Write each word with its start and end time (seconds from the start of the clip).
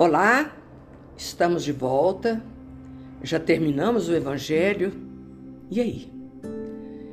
Olá, 0.00 0.56
estamos 1.14 1.62
de 1.62 1.72
volta. 1.72 2.42
Já 3.22 3.38
terminamos 3.38 4.08
o 4.08 4.14
Evangelho. 4.14 4.94
E 5.70 5.78
aí? 5.78 6.10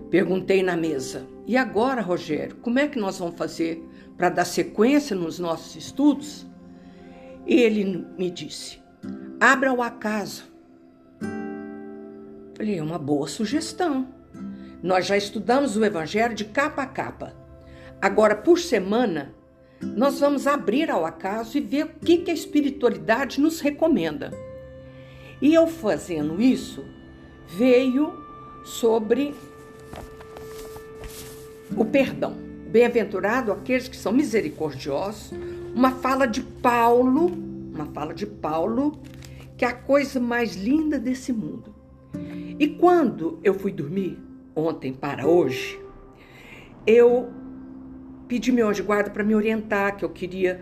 Perguntei 0.09 0.63
na 0.63 0.77
mesa. 0.77 1.27
E 1.45 1.57
agora, 1.57 1.99
Rogério, 2.01 2.55
como 2.61 2.79
é 2.79 2.87
que 2.87 2.97
nós 2.97 3.19
vamos 3.19 3.35
fazer 3.35 3.85
para 4.15 4.29
dar 4.29 4.45
sequência 4.45 5.13
nos 5.17 5.37
nossos 5.37 5.75
estudos? 5.75 6.47
Ele 7.45 8.07
me 8.17 8.31
disse: 8.31 8.79
abra 9.37 9.73
o 9.73 9.81
acaso. 9.81 10.45
Falei, 12.55 12.77
é 12.77 12.81
uma 12.81 12.97
boa 12.97 13.27
sugestão. 13.27 14.07
Nós 14.81 15.05
já 15.05 15.17
estudamos 15.17 15.75
o 15.75 15.83
Evangelho 15.83 16.33
de 16.33 16.45
capa 16.45 16.83
a 16.83 16.87
capa. 16.87 17.35
Agora, 18.01 18.33
por 18.33 18.57
semana, 18.57 19.35
nós 19.81 20.19
vamos 20.19 20.47
abrir 20.47 20.89
ao 20.89 21.05
acaso 21.05 21.57
e 21.57 21.61
ver 21.61 21.85
o 21.85 21.89
que, 21.99 22.17
que 22.17 22.31
a 22.31 22.33
espiritualidade 22.33 23.39
nos 23.39 23.59
recomenda. 23.59 24.31
E 25.41 25.53
eu 25.53 25.67
fazendo 25.67 26.41
isso, 26.41 26.83
veio 27.47 28.13
sobre 28.63 29.35
o 31.75 31.85
perdão. 31.85 32.35
Bem-aventurado 32.69 33.51
aqueles 33.51 33.87
que 33.87 33.95
são 33.95 34.11
misericordiosos. 34.11 35.31
Uma 35.73 35.91
fala 35.91 36.25
de 36.25 36.41
Paulo, 36.41 37.27
uma 37.73 37.85
fala 37.87 38.13
de 38.13 38.25
Paulo, 38.25 38.99
que 39.55 39.63
é 39.63 39.67
a 39.67 39.73
coisa 39.73 40.19
mais 40.19 40.55
linda 40.55 40.99
desse 40.99 41.31
mundo. 41.31 41.73
E 42.59 42.67
quando 42.67 43.39
eu 43.43 43.53
fui 43.53 43.71
dormir, 43.71 44.19
ontem 44.55 44.91
para 44.91 45.27
hoje, 45.27 45.79
eu 46.85 47.29
pedi 48.27 48.51
meu 48.51 48.67
anjo 48.69 48.83
guarda 48.83 49.09
para 49.09 49.23
me 49.23 49.35
orientar, 49.35 49.95
que 49.95 50.05
eu 50.05 50.09
queria. 50.09 50.61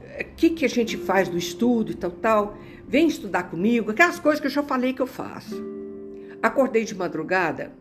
O 0.00 0.04
eh, 0.04 0.26
que, 0.36 0.50
que 0.50 0.64
a 0.64 0.68
gente 0.68 0.96
faz 0.96 1.28
do 1.28 1.38
estudo 1.38 1.92
e 1.92 1.94
tal, 1.94 2.10
tal. 2.10 2.58
Vem 2.88 3.08
estudar 3.08 3.44
comigo, 3.44 3.90
aquelas 3.90 4.18
coisas 4.18 4.40
que 4.40 4.46
eu 4.46 4.50
já 4.50 4.62
falei 4.62 4.92
que 4.92 5.02
eu 5.02 5.06
faço. 5.06 5.60
Acordei 6.42 6.84
de 6.84 6.94
madrugada 6.94 7.72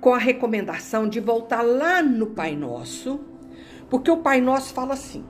com 0.00 0.14
a 0.14 0.18
recomendação 0.18 1.08
de 1.08 1.20
voltar 1.20 1.62
lá 1.62 2.02
no 2.02 2.28
Pai 2.28 2.56
Nosso, 2.56 3.20
porque 3.90 4.10
o 4.10 4.18
Pai 4.18 4.40
Nosso 4.40 4.72
fala 4.72 4.94
assim: 4.94 5.24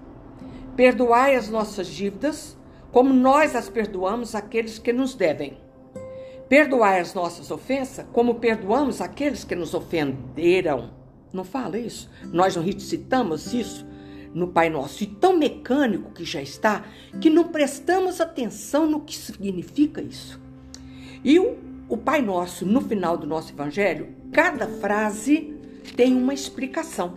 perdoai 0.77 1.35
as 1.35 1.49
nossas 1.49 1.89
dívidas, 1.89 2.57
como 2.93 3.13
nós 3.13 3.57
as 3.57 3.69
perdoamos 3.69 4.35
àqueles 4.35 4.79
que 4.79 4.93
nos 4.93 5.15
devem. 5.15 5.59
Perdoai 6.49 7.01
as 7.01 7.13
nossas 7.13 7.51
ofensas, 7.51 8.07
como 8.13 8.37
perdoamos 8.37 9.01
aqueles 9.01 9.45
que 9.45 9.55
nos 9.55 9.75
ofenderam. 9.75 10.98
Não 11.33 11.45
fala 11.45 11.79
isso? 11.79 12.11
Nós 12.33 12.57
não 12.57 12.63
recitamos 12.63 13.53
isso 13.53 13.87
no 14.35 14.49
Pai 14.49 14.69
Nosso, 14.69 15.03
e 15.03 15.07
tão 15.07 15.37
mecânico 15.37 16.13
que 16.13 16.25
já 16.25 16.41
está, 16.41 16.85
que 17.21 17.31
não 17.31 17.45
prestamos 17.45 18.21
atenção 18.21 18.89
no 18.89 19.01
que 19.01 19.17
significa 19.17 20.03
isso. 20.03 20.41
E 21.25 21.39
o, 21.39 21.57
o 21.89 21.97
Pai 21.97 22.23
Nosso, 22.23 22.67
no 22.67 22.81
final 22.81 23.17
do 23.17 23.27
nosso 23.27 23.53
Evangelho, 23.53 24.09
cada 24.33 24.67
frase 24.67 25.57
tem 25.97 26.15
uma 26.15 26.35
explicação. 26.35 27.15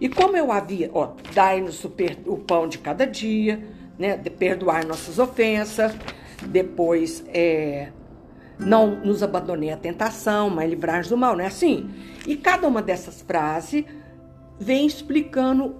E 0.00 0.08
como 0.08 0.36
eu 0.36 0.50
havia, 0.50 0.90
ó, 0.92 1.12
dai-nos 1.32 1.84
o, 1.84 1.92
o, 2.26 2.38
pão 2.38 2.66
de 2.66 2.78
cada 2.78 3.06
dia, 3.06 3.62
né, 3.98 4.16
de 4.16 4.28
perdoar 4.30 4.84
nossas 4.84 5.18
ofensas, 5.18 5.92
depois 6.48 7.24
é, 7.28 7.92
não 8.64 8.96
nos 8.96 9.22
abandonei 9.22 9.70
à 9.70 9.76
tentação, 9.76 10.48
mas 10.48 10.70
livrar 10.70 11.06
do 11.06 11.16
mal, 11.16 11.36
não 11.36 11.44
é 11.44 11.46
assim? 11.46 11.90
E 12.26 12.36
cada 12.36 12.66
uma 12.66 12.82
dessas 12.82 13.20
frases 13.22 13.84
vem 14.58 14.86
explicando 14.86 15.76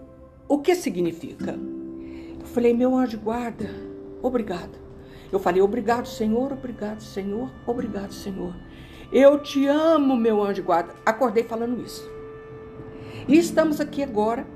o 0.49 0.59
que 0.59 0.75
significa. 0.75 1.57
Eu 2.39 2.47
falei, 2.47 2.75
meu 2.75 2.97
anjo 2.97 3.19
guarda, 3.19 3.71
obrigado. 4.23 4.81
Eu 5.31 5.39
falei, 5.39 5.63
obrigado, 5.63 6.07
Senhor, 6.07 6.53
obrigado, 6.53 7.01
Senhor, 7.01 7.51
obrigado, 7.67 8.13
Senhor. 8.13 8.55
Eu 9.13 9.39
te 9.39 9.67
amo, 9.67 10.17
meu 10.17 10.43
anjo 10.43 10.63
guarda. 10.63 10.95
Acordei 11.07 11.45
falando 11.45 11.83
isso. 11.83 12.11
E 13.29 13.39
estamos 13.39 13.81
aqui 13.81 14.03
agora 14.03 14.47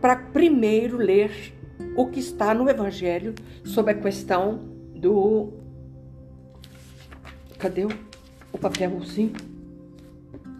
para 0.00 0.16
primeiro 0.16 0.96
ler 0.96 1.54
o 1.96 2.06
que 2.06 2.20
está 2.20 2.52
no 2.52 2.68
Evangelho 2.68 3.34
sobre 3.64 3.92
a 3.92 3.94
questão 3.94 4.60
do 4.94 5.61
Cadê 7.62 7.84
o, 7.84 7.90
o 8.52 8.58
papelzinho? 8.58 9.34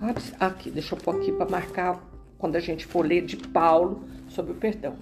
Ah, 0.00 0.46
aqui, 0.46 0.70
deixa 0.70 0.94
eu 0.94 1.00
pôr 1.00 1.16
aqui 1.16 1.32
para 1.32 1.50
marcar 1.50 2.00
quando 2.38 2.54
a 2.54 2.60
gente 2.60 2.86
for 2.86 3.04
ler 3.04 3.22
de 3.22 3.36
Paulo 3.36 4.04
sobre 4.28 4.52
o 4.52 4.54
perdão. 4.54 4.94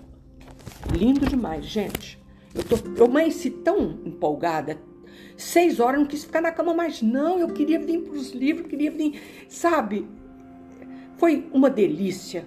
Lindo 0.97 1.27
demais, 1.27 1.67
gente. 1.67 2.19
Eu, 2.55 2.65
tô, 2.65 2.77
eu 2.97 3.05
amanheci 3.05 3.51
tão 3.51 3.99
empolgada. 4.03 4.79
Seis 5.37 5.79
horas, 5.79 6.01
não 6.01 6.07
quis 6.07 6.25
ficar 6.25 6.41
na 6.41 6.51
cama 6.51 6.73
mais, 6.73 7.03
não. 7.03 7.39
Eu 7.39 7.49
queria 7.49 7.79
vir 7.79 8.01
para 8.01 8.15
os 8.15 8.31
livros, 8.31 8.67
queria 8.67 8.91
vir, 8.91 9.21
sabe? 9.47 10.09
Foi 11.19 11.51
uma 11.53 11.69
delícia 11.69 12.47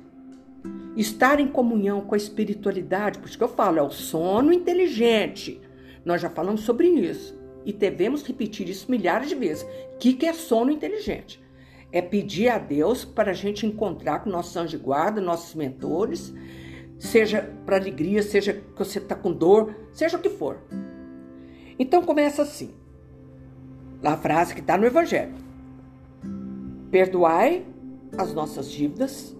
estar 0.97 1.39
em 1.39 1.47
comunhão 1.47 2.01
com 2.01 2.15
a 2.15 2.17
espiritualidade, 2.17 3.19
por 3.19 3.27
isso 3.27 3.37
que 3.37 3.43
eu 3.43 3.49
falo, 3.49 3.77
é 3.77 3.83
o 3.83 3.91
sono 3.91 4.51
inteligente. 4.51 5.61
Nós 6.03 6.19
já 6.19 6.29
falamos 6.31 6.61
sobre 6.61 6.87
isso 6.87 7.42
e 7.65 7.73
devemos 7.73 8.23
repetir 8.23 8.69
isso 8.69 8.89
milhares 8.89 9.29
de 9.29 9.35
vezes. 9.35 9.63
O 9.93 9.97
que, 9.97 10.13
que 10.13 10.25
é 10.25 10.33
sono 10.33 10.71
inteligente? 10.71 11.43
É 11.91 12.01
pedir 12.01 12.49
a 12.49 12.57
Deus 12.57 13.05
para 13.05 13.31
a 13.31 13.35
gente 13.35 13.65
encontrar 13.65 14.19
com 14.19 14.29
nossos 14.29 14.55
anjos 14.57 14.71
de 14.71 14.77
guarda, 14.77 15.21
nossos 15.21 15.53
mentores, 15.53 16.33
seja 16.97 17.53
para 17.65 17.77
alegria, 17.77 18.23
seja 18.23 18.53
que 18.53 18.77
você 18.77 18.99
está 18.99 19.15
com 19.15 19.31
dor, 19.31 19.75
seja 19.93 20.17
o 20.17 20.21
que 20.21 20.29
for. 20.29 20.59
Então 21.77 22.01
começa 22.03 22.41
assim, 22.41 22.73
a 24.03 24.17
frase 24.17 24.53
que 24.53 24.61
está 24.61 24.77
no 24.77 24.85
Evangelho: 24.85 25.35
Perdoai 26.89 27.65
as 28.17 28.33
nossas 28.33 28.69
dívidas, 28.71 29.35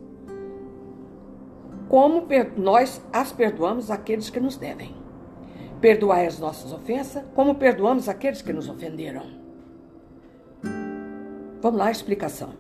como 1.90 2.28
nós 2.58 3.02
as 3.12 3.32
perdoamos 3.32 3.92
àqueles 3.92 4.30
que 4.30 4.40
nos 4.40 4.58
devem. 4.58 5.03
Perdoai 5.84 6.26
as 6.26 6.40
nossas 6.40 6.72
ofensas, 6.72 7.22
como 7.36 7.56
perdoamos 7.56 8.08
aqueles 8.08 8.42
que 8.42 8.54
nos 8.54 8.70
ofenderam. 8.70 9.24
Vamos 11.62 11.78
lá, 11.78 11.88
a 11.88 11.92
explicação. 11.92 12.52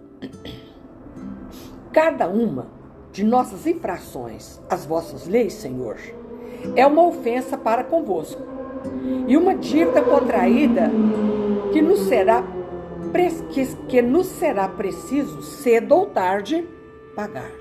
Cada 1.93 2.27
uma 2.27 2.67
de 3.13 3.23
nossas 3.23 3.65
infrações 3.65 4.59
às 4.69 4.85
vossas 4.85 5.25
leis, 5.25 5.53
Senhor, 5.53 5.95
é 6.75 6.85
uma 6.85 7.07
ofensa 7.07 7.57
para 7.57 7.85
convosco 7.85 8.41
e 9.25 9.37
uma 9.37 9.55
dívida 9.55 10.01
contraída 10.01 10.91
que 11.71 11.81
nos 11.81 12.01
será, 12.01 12.43
que, 13.53 13.65
que 13.87 14.01
nos 14.01 14.27
será 14.27 14.67
preciso, 14.67 15.41
cedo 15.43 15.95
ou 15.95 16.07
tarde, 16.07 16.67
pagar. 17.15 17.53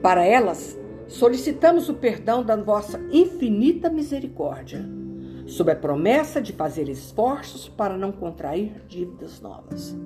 Para 0.00 0.24
elas, 0.24 0.77
solicitamos 1.08 1.88
o 1.88 1.94
perdão 1.94 2.44
da 2.44 2.54
vossa 2.54 3.00
infinita 3.10 3.88
misericórdia, 3.90 4.84
sob 5.46 5.72
a 5.72 5.76
promessa 5.76 6.40
de 6.40 6.52
fazer 6.52 6.88
esforços 6.88 7.68
para 7.68 7.96
não 7.96 8.12
contrair 8.12 8.84
dívidas 8.86 9.40
novas. 9.40 9.96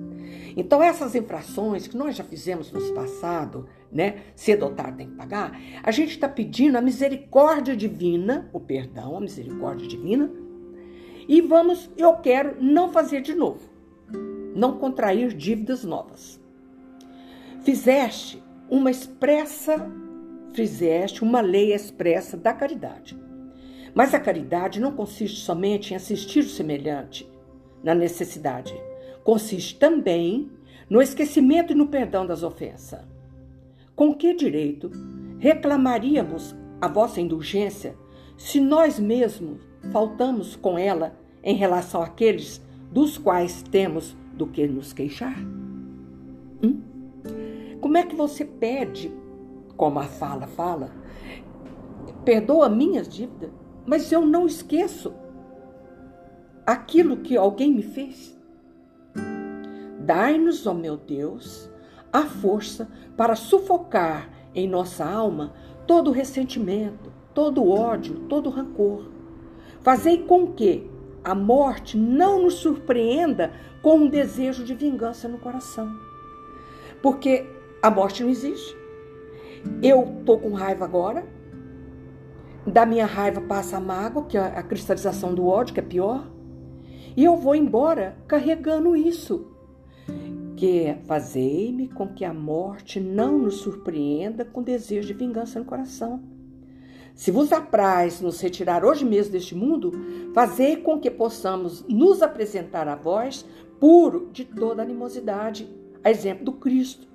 Então, 0.57 0.83
essas 0.83 1.15
infrações 1.15 1.89
que 1.89 1.97
nós 1.97 2.15
já 2.15 2.23
fizemos 2.23 2.71
no 2.71 2.81
passado, 2.95 3.67
né? 3.91 4.23
Cedo 4.37 4.65
ou 4.65 4.73
tarde 4.73 4.99
tem 4.99 5.09
que 5.09 5.17
pagar, 5.17 5.59
a 5.83 5.91
gente 5.91 6.11
está 6.11 6.29
pedindo 6.29 6.79
a 6.79 6.81
misericórdia 6.81 7.77
divina, 7.77 8.49
o 8.53 8.61
perdão, 8.61 9.17
a 9.17 9.21
misericórdia 9.21 9.89
divina, 9.89 10.31
e 11.29 11.41
vamos, 11.41 11.91
eu 11.97 12.15
quero 12.17 12.63
não 12.63 12.91
fazer 12.91 13.21
de 13.21 13.35
novo, 13.35 13.61
não 14.55 14.79
contrair 14.79 15.35
dívidas 15.35 15.85
novas. 15.85 16.41
Fizeste 17.63 18.43
uma 18.69 18.91
expressa 18.91 19.91
fizeste 20.53 21.23
uma 21.23 21.41
lei 21.41 21.75
expressa 21.75 22.37
da 22.37 22.53
caridade. 22.53 23.19
Mas 23.95 24.15
a 24.15 24.21
caridade 24.21 24.81
não 24.81 24.93
consiste 24.93 25.41
somente 25.41 25.93
em 25.93 25.97
assistir 25.97 26.41
o 26.41 26.49
semelhante 26.49 27.29
na 27.83 27.95
necessidade, 27.95 28.75
consiste 29.25 29.79
também 29.79 30.51
no 30.89 31.03
esquecimento 31.03 31.73
e 31.73 31.77
no 31.77 31.89
perdão 31.89 32.27
das 32.27 32.43
ofensas. 32.43 33.01
Com 33.95 34.15
que 34.15 34.35
direito 34.35 34.91
reclamaríamos 35.39 36.55
a 36.81 36.89
vossa 36.89 37.21
indulgência 37.21 37.97
se 38.37 38.61
nós 38.61 38.99
mesmos 38.99 39.61
faltamos 39.93 40.57
com 40.57 40.79
ela 40.79 41.15
em 41.43 41.55
relação 41.55 42.03
àqueles 42.03 42.61
dos 42.91 43.19
quais 43.19 43.63
temos 43.63 44.17
do 44.35 44.47
que 44.47 44.67
nos 44.67 44.93
queixar? 44.93 45.39
Hum? 46.63 46.81
Como 47.81 47.97
é 47.97 48.05
que 48.05 48.15
você 48.15 48.45
pede 48.45 49.13
como 49.83 49.99
a 49.99 50.05
fala 50.05 50.47
fala, 50.47 50.93
perdoa 52.25 52.69
minhas 52.69 53.09
dívidas, 53.09 53.51
mas 53.85 54.13
eu 54.13 54.25
não 54.25 54.47
esqueço 54.47 55.13
aquilo 56.65 57.17
que 57.17 57.37
alguém 57.37 57.73
me 57.73 57.83
fez. 57.83 58.41
Dai-nos, 59.99 60.69
ó 60.69 60.73
meu 60.73 60.97
Deus, 60.97 61.69
a 62.13 62.23
força 62.23 62.89
para 63.17 63.35
sufocar 63.35 64.31
em 64.55 64.69
nossa 64.69 65.05
alma 65.05 65.53
todo 65.85 66.13
ressentimento, 66.13 67.13
todo 67.35 67.69
ódio, 67.69 68.21
todo 68.29 68.51
rancor, 68.51 69.11
Fazei 69.81 70.19
com 70.19 70.53
que 70.53 70.89
a 71.25 71.35
morte 71.35 71.97
não 71.97 72.45
nos 72.45 72.55
surpreenda 72.55 73.53
com 73.83 73.97
um 73.97 74.09
desejo 74.09 74.63
de 74.63 74.77
vingança 74.77 75.27
no 75.27 75.39
coração. 75.39 75.93
Porque 77.03 77.45
a 77.83 77.91
morte 77.91 78.23
não 78.23 78.31
existe. 78.31 78.81
Eu 79.83 80.23
tô 80.25 80.39
com 80.39 80.53
raiva 80.53 80.85
agora. 80.85 81.27
Da 82.67 82.87
minha 82.87 83.07
raiva 83.07 83.41
passa 83.41 83.77
a 83.77 83.81
mágoa, 83.81 84.25
que 84.25 84.37
é 84.37 84.41
a 84.41 84.63
cristalização 84.63 85.35
do 85.35 85.47
ódio, 85.47 85.75
que 85.75 85.81
é 85.81 85.83
pior. 85.83 86.31
E 87.17 87.25
eu 87.25 87.37
vou 87.37 87.55
embora 87.55 88.17
carregando 88.27 88.97
isso. 88.97 89.47
Que 90.57 90.85
é 90.85 90.95
fazei-me 91.05 91.89
com 91.89 92.09
que 92.09 92.25
a 92.25 92.33
morte 92.33 93.01
não 93.01 93.39
nos 93.39 93.57
surpreenda 93.57 94.45
com 94.45 94.63
desejo 94.63 95.09
de 95.09 95.15
vingança 95.15 95.59
no 95.59 95.65
coração. 95.65 96.23
Se 97.15 97.31
vos 97.31 97.53
apraz 97.53 98.21
nos 98.21 98.41
retirar 98.41 98.85
hoje 98.85 99.05
mesmo 99.05 99.33
deste 99.33 99.55
mundo, 99.55 99.93
fazei 100.33 100.77
com 100.77 100.99
que 100.99 101.11
possamos 101.11 101.85
nos 101.89 102.23
apresentar 102.23 102.89
a 102.89 102.95
vós 102.95 103.45
puro 103.79 104.31
de 104.33 104.45
toda 104.45 104.83
animosidade, 104.83 105.69
a 106.03 106.11
exemplo 106.11 106.45
do 106.45 106.53
Cristo, 106.53 107.07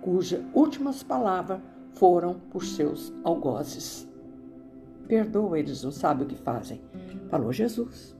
cujas 0.00 0.42
últimas 0.54 1.02
palavras 1.02 1.60
foram 1.94 2.34
por 2.50 2.64
seus 2.64 3.12
algozes. 3.22 4.08
Perdoa, 5.06 5.58
eles 5.58 5.82
não 5.82 5.90
sabem 5.90 6.24
o 6.24 6.28
que 6.28 6.36
fazem, 6.36 6.80
falou 7.28 7.52
Jesus. 7.52 8.16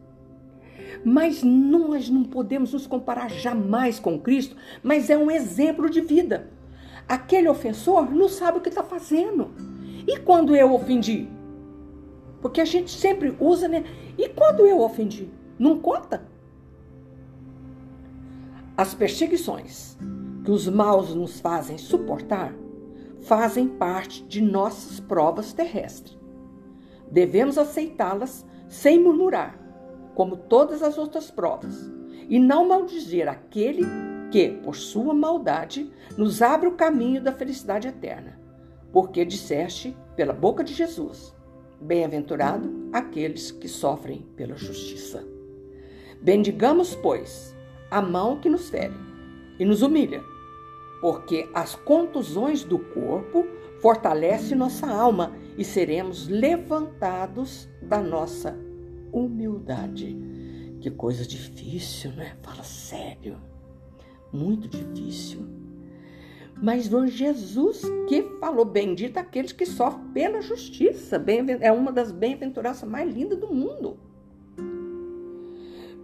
Mas 1.05 1.43
nós 1.43 2.09
não 2.09 2.25
podemos 2.25 2.73
nos 2.73 2.87
comparar 2.87 3.31
jamais 3.31 3.99
com 3.99 4.19
Cristo, 4.19 4.57
mas 4.83 5.11
é 5.11 5.17
um 5.17 5.31
exemplo 5.31 5.89
de 5.89 6.01
vida. 6.01 6.51
Aquele 7.09 7.49
ofensor 7.49 8.11
não 8.11 8.29
sabe 8.29 8.59
o 8.59 8.61
que 8.61 8.69
está 8.69 8.83
fazendo. 8.83 9.51
E 10.07 10.19
quando 10.19 10.55
eu 10.55 10.73
ofendi? 10.73 11.29
Porque 12.41 12.61
a 12.61 12.65
gente 12.65 12.91
sempre 12.91 13.35
usa, 13.41 13.69
né? 13.69 13.85
E 14.19 14.29
quando 14.29 14.67
eu 14.67 14.81
ofendi? 14.81 15.31
Não 15.59 15.79
conta? 15.79 16.27
As 18.77 18.95
perseguições 18.95 19.97
que 20.45 20.51
os 20.51 20.69
maus 20.69 21.15
nos 21.15 21.41
fazem 21.41 21.79
suportar 21.79 22.53
fazem 23.25 23.69
parte 23.69 24.23
de 24.25 24.41
nossas 24.41 25.01
provas 25.01 25.53
terrestres. 25.53 26.19
Devemos 27.11 27.59
aceitá-las 27.59 28.47
sem 28.69 29.01
murmurar, 29.01 29.59
como 30.15 30.37
todas 30.37 30.83
as 30.83 30.97
outras 30.97 31.31
provas, 31.31 31.91
e 32.29 32.39
não 32.39 32.69
maldizer 32.69 33.29
aquele 33.29 33.85
que, 34.31 34.49
por 34.49 34.77
sua 34.77 35.13
maldade, 35.13 35.91
nos 36.17 36.41
abre 36.43 36.69
o 36.69 36.77
caminho 36.77 37.23
da 37.23 37.33
felicidade 37.33 37.89
eterna. 37.89 38.41
Porque 38.93 39.25
disseste, 39.25 39.97
pela 40.17 40.33
boca 40.33 40.63
de 40.63 40.73
Jesus, 40.73 41.35
Bem-aventurado 41.81 42.89
aqueles 42.95 43.51
que 43.51 43.69
sofrem 43.69 44.23
pela 44.37 44.57
justiça. 44.57 45.23
Bendigamos, 46.23 46.95
pois, 46.95 47.55
a 47.91 48.01
mão 48.01 48.41
que 48.41 48.49
nos 48.49 48.71
fere 48.71 48.95
e 49.59 49.67
nos 49.67 49.83
humilha, 49.83 50.23
porque 51.05 51.51
as 51.53 51.75
contusões 51.75 52.65
do 52.65 52.79
corpo 52.79 53.45
fortalecem 53.83 54.57
nossa 54.57 54.87
alma 54.87 55.37
e 55.59 55.63
seremos 55.63 56.29
levantados 56.29 57.69
da 57.83 58.01
nossa 58.01 58.59
humildade. 59.13 60.17
Que 60.81 60.91
coisa 60.91 61.27
difícil, 61.27 62.11
né? 62.13 62.39
Fala 62.43 62.63
sério. 62.63 63.37
Muito 64.33 64.67
difícil. 64.67 65.47
Mas 66.57 66.89
foi 66.89 67.09
Jesus 67.09 67.83
que 68.09 68.23
falou: 68.41 68.65
Bendito 68.65 69.19
aqueles 69.19 69.53
que 69.53 69.67
sofrem 69.67 70.09
pela 70.15 70.41
justiça. 70.41 71.23
É 71.61 71.71
uma 71.71 71.93
das 71.93 72.13
bem-aventuranças 72.13 72.89
mais 72.89 73.15
lindas 73.15 73.39
do 73.39 73.53
mundo. 73.53 73.99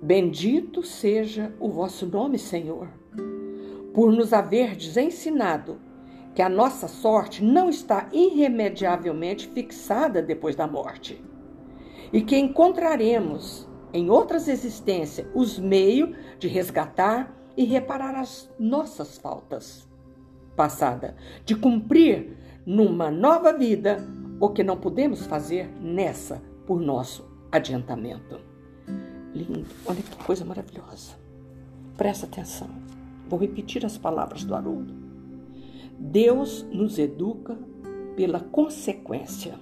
Bendito 0.03 0.83
seja 0.83 1.55
o 1.59 1.71
vosso 1.71 2.05
nome, 2.05 2.39
Senhor, 2.39 2.87
por 3.93 4.13
nos 4.13 4.33
haverdes 4.33 4.97
ensinado 4.97 5.81
que 6.35 6.43
a 6.43 6.49
nossa 6.49 6.87
sorte 6.87 7.43
não 7.43 7.69
está 7.69 8.09
irremediavelmente 8.13 9.49
fixada 9.49 10.23
depois 10.23 10.55
da 10.55 10.67
morte 10.67 11.23
e 12.13 12.23
que 12.23 12.37
encontraremos 12.37 13.69
em 13.93 14.11
outras 14.11 14.49
existências 14.49 15.27
os 15.35 15.59
meios 15.59 16.17
de 16.39 16.49
resgatar 16.49 17.35
e 17.57 17.65
reparar 17.65 18.15
as 18.15 18.51
nossas 18.59 19.19
faltas 19.19 19.89
passada, 20.57 21.17
de 21.45 21.57
cumprir 21.57 22.37
numa 22.67 23.11
nova 23.11 23.53
vida 23.53 24.07
o 24.39 24.51
que 24.51 24.63
não 24.63 24.77
podemos 24.77 25.27
fazer 25.27 25.69
nessa 25.81 26.43
por 26.67 26.81
nosso 26.81 27.29
adiantamento. 27.51 28.39
Lindo, 29.35 29.67
olha 29.87 30.03
que 30.03 30.25
coisa 30.25 30.45
maravilhosa. 30.45 31.15
Presta 31.97 32.27
atenção. 32.27 32.90
Vou 33.31 33.39
repetir 33.39 33.87
as 33.87 33.97
palavras 33.97 34.43
do 34.43 34.57
Haroldo. 34.57 34.93
Deus 35.97 36.65
nos 36.65 36.99
educa 36.99 37.57
pela 38.17 38.41
consequência. 38.41 39.55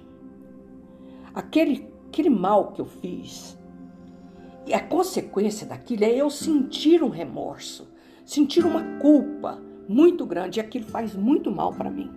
Aquele, 1.31 1.87
aquele 2.07 2.31
mal 2.31 2.71
que 2.71 2.81
eu 2.81 2.85
fiz, 2.87 3.55
e 4.65 4.73
a 4.73 4.79
consequência 4.79 5.67
daquilo 5.67 6.03
é 6.03 6.15
eu 6.15 6.31
sentir 6.31 7.03
um 7.03 7.09
remorso, 7.09 7.87
sentir 8.25 8.65
uma 8.65 8.81
culpa, 8.97 9.61
muito 9.87 10.25
grande 10.25 10.59
e 10.59 10.61
aquilo 10.61 10.85
faz 10.85 11.15
muito 11.15 11.51
mal 11.51 11.71
para 11.71 11.91
mim. 11.91 12.11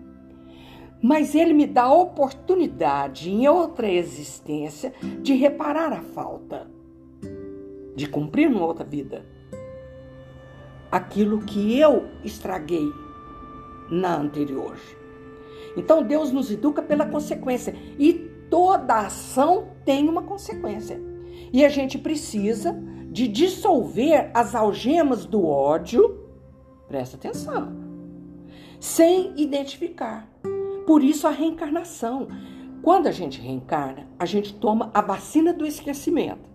Mas 1.02 1.34
ele 1.34 1.52
me 1.52 1.66
dá 1.66 1.82
a 1.82 1.92
oportunidade 1.92 3.30
em 3.30 3.46
outra 3.46 3.90
existência 3.90 4.94
de 5.20 5.34
reparar 5.34 5.92
a 5.92 6.00
falta, 6.00 6.66
de 7.94 8.08
cumprir 8.08 8.48
numa 8.48 8.64
outra 8.64 8.86
vida 8.86 9.31
aquilo 10.92 11.40
que 11.40 11.76
eu 11.76 12.08
estraguei 12.22 12.86
na 13.90 14.16
anterior. 14.16 14.76
Então 15.76 16.02
Deus 16.02 16.30
nos 16.30 16.50
educa 16.50 16.82
pela 16.82 17.06
consequência 17.06 17.74
e 17.98 18.12
toda 18.48 18.98
ação 19.06 19.70
tem 19.84 20.08
uma 20.08 20.22
consequência. 20.22 21.00
E 21.52 21.64
a 21.64 21.68
gente 21.68 21.98
precisa 21.98 22.78
de 23.10 23.26
dissolver 23.26 24.30
as 24.34 24.54
algemas 24.54 25.24
do 25.24 25.46
ódio 25.46 26.22
Presta 26.92 27.16
atenção. 27.16 27.72
Sem 28.78 29.32
identificar. 29.40 30.28
Por 30.86 31.02
isso 31.02 31.26
a 31.26 31.30
reencarnação. 31.30 32.28
Quando 32.82 33.06
a 33.06 33.10
gente 33.10 33.40
reencarna, 33.40 34.06
a 34.18 34.26
gente 34.26 34.52
toma 34.52 34.90
a 34.92 35.00
vacina 35.00 35.54
do 35.54 35.64
esquecimento. 35.64 36.51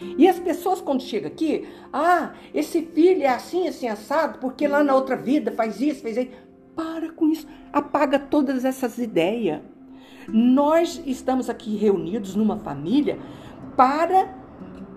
E 0.00 0.28
as 0.28 0.38
pessoas, 0.38 0.80
quando 0.80 1.02
chegam 1.02 1.30
aqui, 1.30 1.68
ah, 1.92 2.32
esse 2.52 2.82
filho 2.82 3.22
é 3.22 3.28
assim, 3.28 3.68
assim, 3.68 3.88
assado, 3.88 4.38
porque 4.38 4.66
lá 4.66 4.82
na 4.82 4.94
outra 4.94 5.16
vida 5.16 5.52
faz 5.52 5.80
isso, 5.80 6.02
faz 6.02 6.16
isso. 6.16 6.30
Para 6.74 7.12
com 7.12 7.28
isso. 7.28 7.46
Apaga 7.72 8.18
todas 8.18 8.64
essas 8.64 8.98
ideias. 8.98 9.60
Nós 10.28 11.00
estamos 11.06 11.48
aqui 11.48 11.76
reunidos 11.76 12.34
numa 12.34 12.56
família 12.58 13.18
para, 13.76 14.34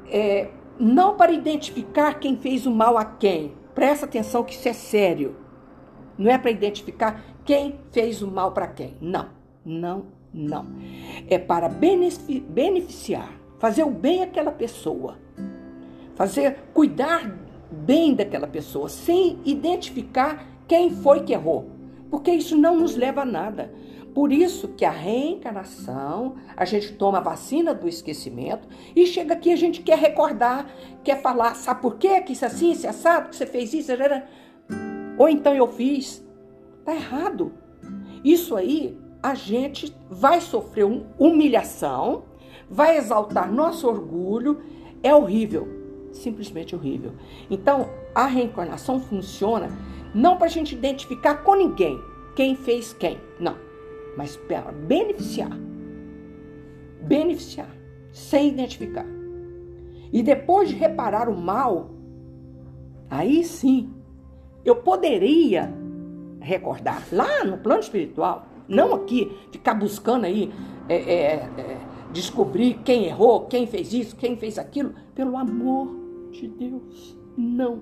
é, 0.10 0.50
não 0.80 1.16
para 1.16 1.32
identificar 1.32 2.16
quem 2.20 2.38
fez 2.38 2.66
o 2.66 2.72
mal 2.72 2.98
a 2.98 3.06
quem, 3.06 3.54
Presta 3.78 4.08
atenção 4.08 4.44
que 4.44 4.56
isso 4.56 4.68
é 4.68 4.74
sério. 4.74 5.36
Não 6.18 6.32
é 6.32 6.38
para 6.40 6.50
identificar 6.50 7.24
quem 7.46 7.80
fez 7.92 8.24
o 8.24 8.28
mal 8.28 8.52
para 8.52 8.66
quem. 8.66 8.98
Não, 9.00 9.30
não, 9.64 10.08
não. 10.34 10.66
É 11.30 11.38
para 11.38 11.70
beneficiar, 11.70 13.37
fazer 13.60 13.84
o 13.84 13.92
bem 13.92 14.24
àquela 14.24 14.52
pessoa. 14.52 15.18
Fazer, 16.16 16.58
cuidar 16.74 17.32
bem 17.72 18.14
daquela 18.14 18.48
pessoa, 18.48 18.90
sem 18.90 19.40
identificar 19.46 20.46
quem 20.68 20.90
foi 20.90 21.24
que 21.24 21.34
errou. 21.34 21.70
Porque 22.10 22.32
isso 22.32 22.58
não 22.58 22.78
nos 22.78 22.96
leva 22.96 23.22
a 23.22 23.26
nada. 23.26 23.72
Por 24.14 24.32
isso 24.32 24.70
que 24.70 24.84
a 24.84 24.90
reencarnação, 24.90 26.38
a 26.56 26.66
gente 26.66 26.94
toma 26.94 27.20
a 27.20 27.22
vacina 27.22 27.72
do 27.74 27.88
esquecimento 27.88 28.68
e 28.96 29.06
chega 29.06 29.36
aqui 29.36 29.52
a 29.52 29.56
gente 29.56 29.84
quer 29.84 30.00
recordar, 30.00 30.66
quer 31.04 31.22
falar, 31.22 31.54
sabe 31.54 31.82
por 31.82 31.98
quê? 31.98 32.20
Que 32.22 32.34
isso 32.34 32.44
é 32.44 32.48
assim, 32.48 32.72
isso 32.72 32.88
é 32.88 32.90
assado, 32.90 33.30
que 33.30 33.36
você 33.36 33.46
fez 33.46 33.74
isso, 33.74 33.92
ou 35.20 35.30
então 35.30 35.54
eu 35.54 35.68
fiz. 35.68 36.26
Tá 36.84 36.96
errado. 36.96 37.54
Isso 38.24 38.56
aí 38.56 38.98
a 39.22 39.36
gente 39.36 39.96
vai 40.10 40.42
sofrer 40.42 40.86
humilhação, 41.20 42.24
vai 42.70 42.98
exaltar 42.98 43.52
nosso 43.52 43.88
orgulho, 43.88 44.60
é 45.04 45.14
horrível, 45.14 45.68
simplesmente 46.12 46.76
horrível. 46.76 47.14
Então, 47.50 47.90
a 48.14 48.26
reencarnação 48.26 49.00
funciona 49.00 49.70
não 50.14 50.38
para 50.38 50.48
a 50.48 50.50
gente 50.50 50.74
identificar 50.76 51.36
com 51.44 51.56
ninguém 51.56 52.00
quem 52.36 52.56
fez 52.56 52.94
quem, 52.94 53.20
não 53.40 53.68
mas 54.18 54.36
para 54.36 54.72
beneficiar. 54.72 55.52
Beneficiar, 57.04 57.70
sem 58.12 58.50
identificar. 58.50 59.06
E 60.12 60.24
depois 60.24 60.70
de 60.70 60.76
reparar 60.76 61.30
o 61.30 61.38
mal, 61.38 61.92
aí 63.10 63.44
sim, 63.44 63.94
eu 64.66 64.78
poderia 64.78 65.72
recordar 66.40 67.04
lá 67.12 67.46
no 67.46 67.60
plano 67.60 67.82
espiritual, 67.82 68.48
não 68.68 68.94
aqui, 68.96 69.32
ficar 69.52 69.76
buscando 69.76 70.26
aí 70.26 70.52
é, 70.90 70.96
é, 70.96 71.34
é, 71.58 71.78
descobrir 72.12 72.80
quem 72.84 73.06
errou, 73.06 73.46
quem 73.48 73.68
fez 73.68 73.94
isso, 73.94 74.16
quem 74.16 74.36
fez 74.38 74.58
aquilo. 74.58 74.94
Pelo 75.14 75.38
amor 75.38 75.90
de 76.32 76.48
Deus, 76.48 77.18
não 77.38 77.82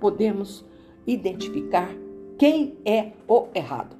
podemos 0.00 0.64
identificar 1.06 1.90
quem 2.38 2.78
é 2.84 3.12
o 3.28 3.48
errado. 3.54 3.96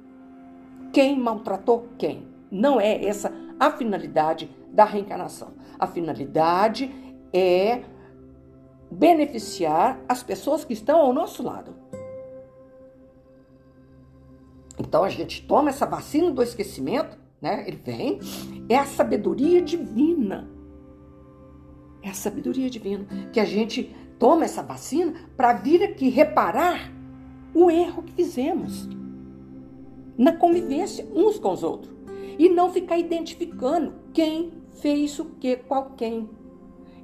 Quem 0.93 1.17
maltratou 1.19 1.87
quem. 1.97 2.27
Não 2.49 2.79
é 2.79 3.03
essa 3.03 3.33
a 3.59 3.71
finalidade 3.71 4.49
da 4.71 4.85
reencarnação. 4.85 5.53
A 5.79 5.87
finalidade 5.87 6.91
é 7.33 7.83
beneficiar 8.89 9.99
as 10.07 10.23
pessoas 10.23 10.63
que 10.63 10.73
estão 10.73 10.99
ao 10.99 11.13
nosso 11.13 11.43
lado. 11.43 11.75
Então 14.79 15.03
a 15.03 15.09
gente 15.09 15.45
toma 15.45 15.69
essa 15.69 15.85
vacina 15.85 16.31
do 16.31 16.41
esquecimento, 16.41 17.17
né? 17.41 17.63
Ele 17.67 17.79
vem, 17.83 18.19
é 18.69 18.77
a 18.77 18.85
sabedoria 18.85 19.61
divina. 19.61 20.49
É 22.01 22.09
a 22.09 22.13
sabedoria 22.13 22.69
divina 22.69 23.05
que 23.31 23.39
a 23.39 23.45
gente 23.45 23.95
toma 24.17 24.45
essa 24.45 24.63
vacina 24.63 25.13
para 25.35 25.53
vir 25.53 25.83
aqui 25.83 26.09
reparar 26.09 26.91
o 27.53 27.69
erro 27.69 28.03
que 28.03 28.13
fizemos 28.13 28.87
na 30.17 30.31
convivência 30.31 31.07
uns 31.13 31.37
com 31.37 31.51
os 31.51 31.63
outros 31.63 31.93
e 32.39 32.49
não 32.49 32.71
ficar 32.71 32.97
identificando 32.97 33.93
quem 34.13 34.51
fez 34.81 35.17
o 35.19 35.25
que, 35.25 35.55
qual 35.57 35.91
quem. 35.97 36.29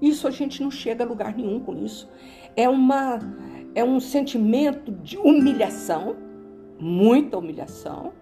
Isso 0.02 0.28
a 0.28 0.32
gente 0.32 0.62
não 0.62 0.70
chega 0.70 1.04
a 1.04 1.08
lugar 1.08 1.36
nenhum 1.36 1.60
com 1.60 1.76
isso. 1.76 2.10
É 2.56 2.68
uma 2.68 3.20
é 3.76 3.84
um 3.84 4.00
sentimento 4.00 4.92
de 4.92 5.18
humilhação, 5.18 6.16
muita 6.80 7.38
humilhação, 7.38 8.14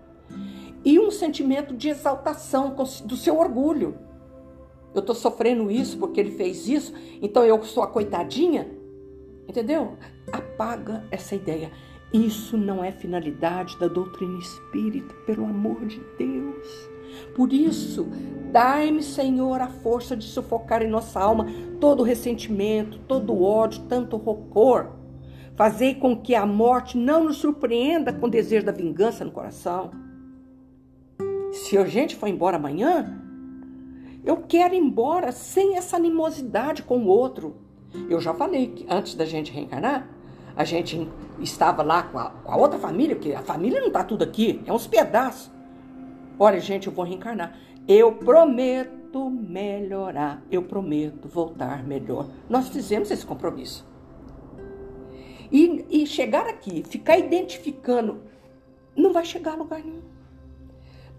e 0.83 0.99
um 0.99 1.11
sentimento 1.11 1.75
de 1.75 1.89
exaltação 1.89 2.75
do 3.05 3.15
seu 3.15 3.37
orgulho. 3.37 3.97
Eu 4.93 4.99
estou 4.99 5.15
sofrendo 5.15 5.71
isso 5.71 5.97
porque 5.97 6.19
ele 6.19 6.31
fez 6.31 6.67
isso, 6.67 6.93
então 7.21 7.43
eu 7.45 7.63
sou 7.63 7.83
a 7.83 7.87
coitadinha. 7.87 8.67
Entendeu? 9.47 9.97
Apaga 10.31 11.03
essa 11.11 11.35
ideia. 11.35 11.71
Isso 12.13 12.57
não 12.57 12.83
é 12.83 12.91
finalidade 12.91 13.79
da 13.79 13.87
doutrina 13.87 14.37
espírita, 14.37 15.13
pelo 15.25 15.45
amor 15.45 15.85
de 15.85 16.01
Deus. 16.17 16.89
Por 17.35 17.53
isso, 17.53 18.07
dai-me, 18.51 19.01
Senhor, 19.01 19.61
a 19.61 19.67
força 19.67 20.15
de 20.15 20.25
sufocar 20.25 20.81
em 20.81 20.89
nossa 20.89 21.19
alma 21.19 21.47
todo 21.79 22.03
ressentimento, 22.03 22.99
todo 23.07 23.41
ódio, 23.41 23.83
tanto 23.87 24.15
horror. 24.17 24.91
Fazei 25.55 25.95
com 25.95 26.17
que 26.17 26.35
a 26.35 26.45
morte 26.45 26.97
não 26.97 27.25
nos 27.25 27.37
surpreenda 27.37 28.11
com 28.11 28.27
o 28.27 28.29
desejo 28.29 28.65
da 28.65 28.71
vingança 28.71 29.23
no 29.23 29.31
coração. 29.31 29.91
Se 31.51 31.77
a 31.77 31.85
gente 31.85 32.15
for 32.15 32.27
embora 32.27 32.55
amanhã, 32.55 33.21
eu 34.23 34.37
quero 34.37 34.73
ir 34.73 34.77
embora 34.77 35.31
sem 35.31 35.75
essa 35.75 35.97
animosidade 35.97 36.83
com 36.83 36.99
o 36.99 37.07
outro. 37.07 37.57
Eu 38.09 38.21
já 38.21 38.33
falei 38.33 38.67
que 38.67 38.85
antes 38.89 39.15
da 39.15 39.25
gente 39.25 39.51
reencarnar, 39.51 40.07
a 40.55 40.63
gente 40.63 41.09
estava 41.39 41.83
lá 41.83 42.03
com 42.03 42.19
a, 42.19 42.29
com 42.29 42.51
a 42.51 42.55
outra 42.55 42.79
família, 42.79 43.15
porque 43.15 43.33
a 43.33 43.41
família 43.41 43.81
não 43.81 43.87
está 43.87 44.03
tudo 44.03 44.23
aqui, 44.23 44.61
é 44.65 44.71
uns 44.71 44.87
pedaços. 44.87 45.51
Olha, 46.39 46.59
gente, 46.59 46.87
eu 46.87 46.93
vou 46.93 47.03
reencarnar. 47.03 47.57
Eu 47.87 48.13
prometo 48.13 49.29
melhorar. 49.29 50.41
Eu 50.49 50.63
prometo 50.63 51.27
voltar 51.27 51.83
melhor. 51.83 52.27
Nós 52.49 52.69
fizemos 52.69 53.11
esse 53.11 53.25
compromisso. 53.25 53.85
E, 55.51 55.85
e 55.89 56.07
chegar 56.07 56.47
aqui, 56.47 56.81
ficar 56.83 57.17
identificando, 57.17 58.21
não 58.95 59.11
vai 59.11 59.25
chegar 59.25 59.51
a 59.51 59.55
lugar 59.55 59.83
nenhum. 59.83 60.20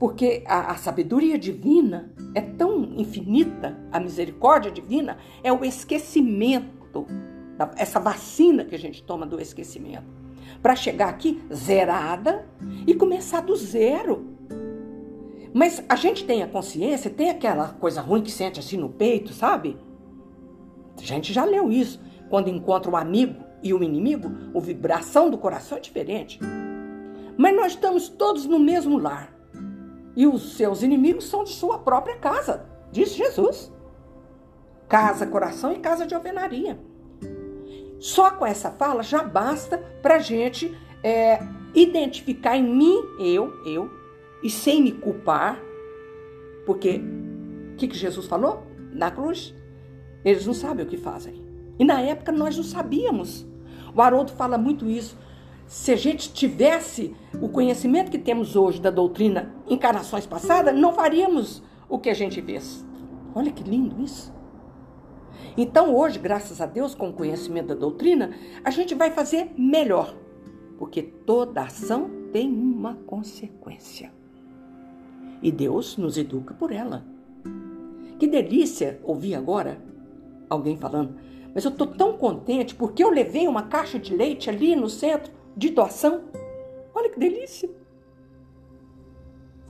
Porque 0.02 0.42
a, 0.48 0.72
a, 0.72 0.76
sabedoria 0.76 1.38
divina 1.38 2.12
é 2.34 2.40
tão 2.40 2.82
infinita, 2.96 3.78
a 3.92 4.00
misericórdia 4.00 4.68
divina 4.68 5.16
é 5.44 5.52
o 5.52 5.64
esquecimento, 5.64 7.06
essa 7.76 8.00
vacina 8.00 8.64
que 8.64 8.74
a 8.74 8.78
gente 8.80 9.00
toma 9.04 9.24
do 9.24 9.40
esquecimento. 9.40 10.02
Para 10.60 10.74
chegar 10.74 11.08
aqui 11.08 11.40
zerada 11.54 12.44
e 12.84 12.94
começar 12.94 13.42
do 13.42 13.54
zero. 13.54 14.26
Mas 15.54 15.84
a 15.88 15.94
gente 15.94 16.24
tem 16.24 16.42
a 16.42 16.48
consciência, 16.48 17.08
tem 17.08 17.30
aquela 17.30 17.68
coisa 17.68 18.00
ruim 18.00 18.22
que 18.22 18.32
sente 18.32 18.58
assim 18.58 18.76
no 18.76 18.88
peito, 18.88 19.32
sabe? 19.32 19.76
A 20.98 21.04
gente 21.04 21.32
já 21.32 21.44
leu 21.44 21.70
isso. 21.70 22.00
Quando 22.28 22.48
encontra 22.48 22.90
um 22.90 22.96
amigo 22.96 23.40
e 23.62 23.72
um 23.72 23.80
inimigo, 23.80 24.28
a 24.52 24.58
vibração 24.58 25.30
do 25.30 25.38
coração 25.38 25.78
é 25.78 25.80
diferente. 25.80 26.40
Mas 27.36 27.54
nós 27.54 27.72
estamos 27.74 28.08
todos 28.08 28.46
no 28.46 28.58
mesmo 28.58 28.98
lar. 28.98 29.41
E 30.16 30.26
os 30.26 30.56
seus 30.56 30.82
inimigos 30.82 31.24
são 31.24 31.44
de 31.44 31.50
sua 31.50 31.78
própria 31.78 32.16
casa, 32.16 32.66
diz 32.90 33.14
Jesus. 33.14 33.72
Casa, 34.88 35.26
coração 35.26 35.72
e 35.72 35.78
casa 35.78 36.06
de 36.06 36.14
alvenaria. 36.14 36.78
Só 37.98 38.30
com 38.32 38.44
essa 38.44 38.70
fala 38.70 39.02
já 39.02 39.22
basta 39.22 39.78
para 40.02 40.18
gente 40.18 40.76
é, 41.02 41.40
identificar 41.74 42.56
em 42.56 42.64
mim, 42.64 42.98
eu, 43.18 43.52
eu, 43.64 43.90
e 44.42 44.50
sem 44.50 44.82
me 44.82 44.92
culpar, 44.92 45.58
porque 46.66 47.00
o 47.72 47.76
que, 47.76 47.88
que 47.88 47.96
Jesus 47.96 48.26
falou 48.26 48.66
na 48.92 49.10
cruz? 49.10 49.54
Eles 50.24 50.46
não 50.46 50.54
sabem 50.54 50.84
o 50.84 50.88
que 50.88 50.96
fazem. 50.96 51.42
E 51.78 51.84
na 51.84 52.00
época 52.00 52.30
nós 52.30 52.56
não 52.56 52.64
sabíamos. 52.64 53.46
O 53.94 54.00
Haroldo 54.00 54.32
fala 54.32 54.56
muito 54.56 54.88
isso. 54.88 55.16
Se 55.72 55.90
a 55.90 55.96
gente 55.96 56.30
tivesse 56.34 57.16
o 57.40 57.48
conhecimento 57.48 58.10
que 58.10 58.18
temos 58.18 58.56
hoje 58.56 58.78
da 58.78 58.90
doutrina 58.90 59.54
encarnações 59.66 60.26
passadas, 60.26 60.78
não 60.78 60.92
faríamos 60.92 61.62
o 61.88 61.98
que 61.98 62.10
a 62.10 62.14
gente 62.14 62.42
fez. 62.42 62.84
Olha 63.34 63.50
que 63.50 63.64
lindo 63.64 63.98
isso. 64.02 64.30
Então, 65.56 65.96
hoje, 65.96 66.18
graças 66.18 66.60
a 66.60 66.66
Deus, 66.66 66.94
com 66.94 67.08
o 67.08 67.12
conhecimento 67.14 67.68
da 67.68 67.74
doutrina, 67.74 68.34
a 68.62 68.68
gente 68.68 68.94
vai 68.94 69.12
fazer 69.12 69.50
melhor, 69.56 70.14
porque 70.76 71.00
toda 71.00 71.62
ação 71.62 72.10
tem 72.34 72.50
uma 72.50 72.96
consequência 73.06 74.12
e 75.42 75.50
Deus 75.50 75.96
nos 75.96 76.18
educa 76.18 76.52
por 76.52 76.70
ela. 76.70 77.02
Que 78.18 78.26
delícia 78.26 79.00
ouvir 79.02 79.34
agora 79.36 79.82
alguém 80.50 80.76
falando, 80.76 81.14
mas 81.54 81.64
eu 81.64 81.70
estou 81.70 81.86
tão 81.86 82.18
contente 82.18 82.74
porque 82.74 83.02
eu 83.02 83.08
levei 83.08 83.48
uma 83.48 83.62
caixa 83.62 83.98
de 83.98 84.14
leite 84.14 84.50
ali 84.50 84.76
no 84.76 84.90
centro 84.90 85.40
de 85.56 85.70
doação. 85.70 86.24
Olha 86.94 87.10
que 87.10 87.18
delícia! 87.18 87.70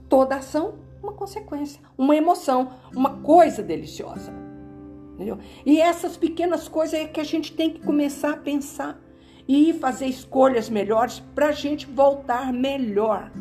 Toda 0.09 0.35
ação, 0.35 0.75
uma 1.01 1.13
consequência, 1.13 1.81
uma 1.97 2.15
emoção, 2.15 2.73
uma 2.95 3.17
coisa 3.21 3.63
deliciosa. 3.63 4.31
Entendeu? 5.13 5.37
E 5.65 5.79
essas 5.79 6.17
pequenas 6.17 6.67
coisas 6.67 6.99
é 6.99 7.05
que 7.05 7.19
a 7.19 7.23
gente 7.23 7.53
tem 7.53 7.71
que 7.71 7.81
começar 7.81 8.31
a 8.31 8.37
pensar 8.37 8.99
e 9.47 9.73
fazer 9.73 10.07
escolhas 10.07 10.69
melhores 10.69 11.19
para 11.33 11.47
a 11.47 11.51
gente 11.51 11.85
voltar 11.85 12.51
melhor. 12.51 13.31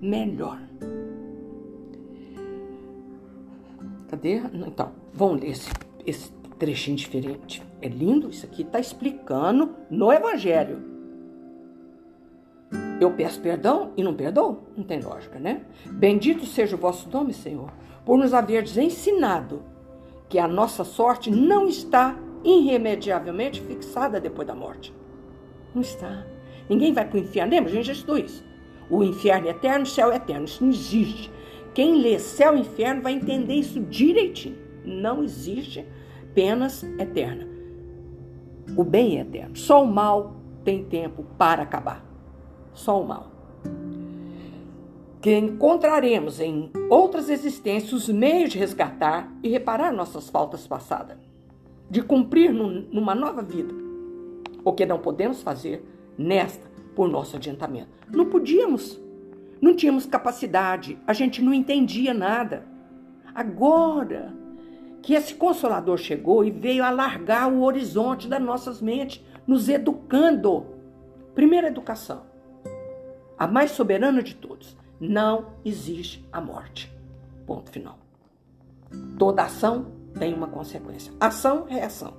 Melhor. 0.00 0.60
Cadê? 4.08 4.42
Então, 4.66 4.92
vamos 5.12 5.40
ler 5.40 5.50
esse, 5.50 5.70
esse 6.06 6.32
trechinho 6.58 6.96
diferente. 6.96 7.62
É 7.80 7.88
lindo 7.88 8.28
isso 8.28 8.44
aqui, 8.44 8.62
está 8.62 8.78
explicando 8.78 9.74
no 9.88 10.12
Evangelho. 10.12 10.89
Eu 13.00 13.10
peço 13.12 13.40
perdão 13.40 13.92
e 13.96 14.04
não 14.04 14.14
perdoo? 14.14 14.68
Não 14.76 14.84
tem 14.84 15.00
lógica, 15.00 15.38
né? 15.38 15.62
Bendito 15.86 16.44
seja 16.44 16.76
o 16.76 16.78
vosso 16.78 17.08
nome, 17.08 17.32
Senhor, 17.32 17.72
por 18.04 18.18
nos 18.18 18.34
haveres 18.34 18.76
ensinado 18.76 19.62
que 20.28 20.38
a 20.38 20.46
nossa 20.46 20.84
sorte 20.84 21.30
não 21.30 21.66
está 21.66 22.16
irremediavelmente 22.44 23.60
fixada 23.62 24.20
depois 24.20 24.46
da 24.46 24.54
morte. 24.54 24.94
Não 25.74 25.80
está. 25.80 26.26
Ninguém 26.68 26.92
vai 26.92 27.06
para 27.06 27.16
o 27.16 27.20
inferno. 27.20 27.50
Lembra? 27.50 27.70
A 27.70 27.74
gente 27.74 27.86
já 27.86 27.92
estudou 27.92 28.18
isso. 28.18 28.44
O 28.90 29.02
inferno 29.02 29.48
é 29.48 29.50
eterno, 29.50 29.84
o 29.84 29.88
céu 29.88 30.12
é 30.12 30.16
eterno. 30.16 30.44
Isso 30.44 30.62
não 30.62 30.70
existe. 30.70 31.32
Quem 31.72 32.02
lê 32.02 32.18
céu 32.18 32.56
e 32.56 32.60
inferno 32.60 33.02
vai 33.02 33.12
entender 33.12 33.54
isso 33.54 33.80
direitinho. 33.80 34.58
Não 34.84 35.22
existe 35.22 35.86
penas 36.34 36.82
eterna. 36.98 37.48
O 38.76 38.84
bem 38.84 39.18
é 39.18 39.22
eterno. 39.22 39.56
Só 39.56 39.82
o 39.82 39.86
mal 39.86 40.36
tem 40.64 40.84
tempo 40.84 41.24
para 41.38 41.62
acabar. 41.62 42.09
Só 42.72 43.00
o 43.00 43.06
mal. 43.06 43.30
Que 45.20 45.36
encontraremos 45.36 46.40
em 46.40 46.70
outras 46.88 47.28
existências 47.28 47.92
os 47.92 48.08
meios 48.08 48.50
de 48.50 48.58
resgatar 48.58 49.30
e 49.42 49.48
reparar 49.48 49.92
nossas 49.92 50.30
faltas 50.30 50.66
passadas, 50.66 51.18
de 51.90 52.02
cumprir 52.02 52.52
numa 52.52 53.14
nova 53.14 53.42
vida, 53.42 53.74
o 54.64 54.72
que 54.72 54.86
não 54.86 54.98
podemos 54.98 55.42
fazer 55.42 55.84
nesta 56.16 56.70
por 56.94 57.08
nosso 57.08 57.36
adiantamento. 57.36 57.90
Não 58.10 58.26
podíamos 58.26 58.98
não 59.60 59.74
tínhamos 59.74 60.06
capacidade, 60.06 60.98
a 61.06 61.12
gente 61.12 61.42
não 61.42 61.52
entendia 61.52 62.14
nada. 62.14 62.64
Agora 63.34 64.34
que 65.02 65.14
esse 65.14 65.34
consolador 65.34 65.98
chegou 65.98 66.44
e 66.44 66.50
veio 66.50 66.82
alargar 66.82 67.52
o 67.52 67.62
horizonte 67.62 68.26
das 68.26 68.40
nossas 68.40 68.80
mentes, 68.80 69.22
nos 69.46 69.68
educando. 69.68 70.66
Primeira 71.34 71.68
educação, 71.68 72.22
a 73.40 73.46
mais 73.46 73.70
soberana 73.70 74.22
de 74.22 74.34
todos: 74.34 74.76
não 75.00 75.46
existe 75.64 76.22
a 76.30 76.42
morte. 76.42 76.94
Ponto 77.46 77.70
final. 77.70 77.98
Toda 79.18 79.44
ação 79.44 79.86
tem 80.18 80.34
uma 80.34 80.46
consequência. 80.46 81.10
Ação, 81.18 81.64
reação. 81.64 82.12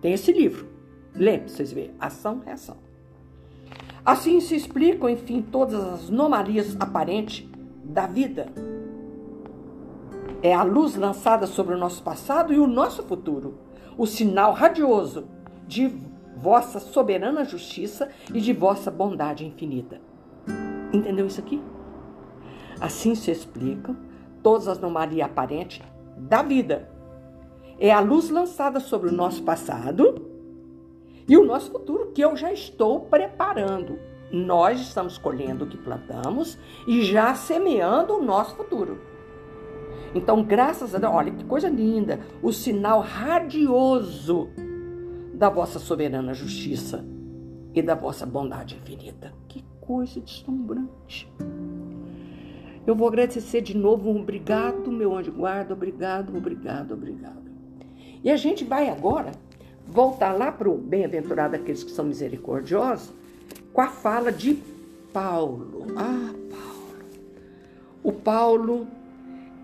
Tem 0.00 0.14
esse 0.14 0.32
livro. 0.32 0.66
Para 1.12 1.46
vocês 1.46 1.72
verem. 1.72 1.94
Ação, 2.00 2.40
reação. 2.42 2.78
Assim 4.02 4.40
se 4.40 4.56
explicam, 4.56 5.10
enfim, 5.10 5.42
todas 5.42 5.78
as 5.78 6.08
anomalias 6.08 6.74
aparentes 6.80 7.46
da 7.84 8.06
vida. 8.06 8.46
É 10.42 10.54
a 10.54 10.62
luz 10.62 10.96
lançada 10.96 11.46
sobre 11.46 11.74
o 11.74 11.78
nosso 11.78 12.02
passado 12.02 12.52
e 12.52 12.58
o 12.58 12.66
nosso 12.66 13.02
futuro. 13.02 13.58
O 13.98 14.06
sinal 14.06 14.54
radioso 14.54 15.28
de 15.68 15.92
vossa 16.34 16.80
soberana 16.80 17.44
justiça 17.44 18.08
e 18.32 18.40
de 18.40 18.54
vossa 18.54 18.90
bondade 18.90 19.44
infinita. 19.44 20.00
Entendeu 20.92 21.26
isso 21.26 21.40
aqui? 21.40 21.62
Assim 22.80 23.14
se 23.14 23.30
explicam 23.30 23.96
todas 24.42 24.68
as 24.68 24.78
anomalias 24.78 25.26
aparentes 25.26 25.82
da 26.16 26.42
vida. 26.42 26.90
É 27.78 27.90
a 27.92 28.00
luz 28.00 28.30
lançada 28.30 28.80
sobre 28.80 29.08
o 29.08 29.12
nosso 29.12 29.42
passado 29.42 30.30
e 31.26 31.36
o 31.36 31.44
nosso 31.44 31.70
futuro 31.70 32.12
que 32.12 32.20
eu 32.20 32.36
já 32.36 32.52
estou 32.52 33.00
preparando. 33.00 33.98
Nós 34.30 34.80
estamos 34.80 35.18
colhendo 35.18 35.64
o 35.64 35.68
que 35.68 35.76
plantamos 35.76 36.58
e 36.86 37.02
já 37.02 37.34
semeando 37.34 38.14
o 38.14 38.22
nosso 38.22 38.56
futuro. 38.56 39.00
Então, 40.14 40.42
graças 40.42 40.94
a 40.94 40.98
Deus, 40.98 41.12
olha 41.12 41.32
que 41.32 41.44
coisa 41.44 41.68
linda, 41.68 42.20
o 42.42 42.52
sinal 42.52 43.00
radioso 43.00 44.50
da 45.34 45.48
vossa 45.48 45.78
soberana 45.78 46.34
justiça 46.34 47.04
e 47.74 47.80
da 47.80 47.94
vossa 47.94 48.26
bondade 48.26 48.76
infinita. 48.76 49.32
Que 49.48 49.64
coisa 49.82 50.20
deslumbrante. 50.20 51.30
Eu 52.86 52.96
vou 52.96 53.06
agradecer 53.06 53.60
de 53.60 53.76
novo, 53.76 54.10
um 54.10 54.20
obrigado, 54.20 54.90
meu 54.90 55.16
anjo 55.16 55.30
guarda, 55.30 55.72
obrigado, 55.72 56.36
obrigado, 56.36 56.94
obrigado. 56.94 57.42
E 58.24 58.30
a 58.30 58.36
gente 58.36 58.64
vai 58.64 58.88
agora 58.88 59.32
voltar 59.86 60.32
lá 60.32 60.50
para 60.50 60.68
o 60.68 60.78
bem-aventurado 60.78 61.56
aqueles 61.56 61.84
que 61.84 61.90
são 61.90 62.04
misericordiosos, 62.04 63.12
com 63.72 63.80
a 63.80 63.88
fala 63.88 64.32
de 64.32 64.58
Paulo. 65.12 65.86
Ah, 65.96 66.32
Paulo. 66.50 67.04
O 68.02 68.12
Paulo 68.12 68.86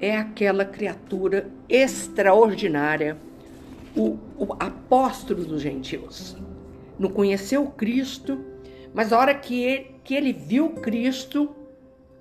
é 0.01 0.17
aquela 0.17 0.65
criatura 0.65 1.51
extraordinária, 1.69 3.17
o, 3.97 4.19
o 4.37 4.53
apóstolo 4.59 5.45
dos 5.45 5.63
gentios. 5.63 6.37
Não 6.99 7.11
conheceu 7.11 7.67
Cristo, 7.67 8.39
mas 8.95 9.13
a 9.13 9.19
hora 9.19 9.35
que 9.35 9.63
ele, 9.63 9.98
que 10.09 10.15
ele 10.15 10.33
viu 10.33 10.71
Cristo, 10.71 11.55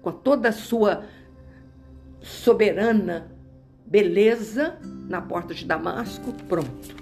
com 0.01 0.11
toda 0.11 0.49
a 0.49 0.51
sua 0.51 1.05
soberana 2.19 3.31
beleza 3.85 4.77
na 5.07 5.21
porta 5.21 5.53
de 5.53 5.63
Damasco, 5.63 6.33
pronto. 6.49 6.95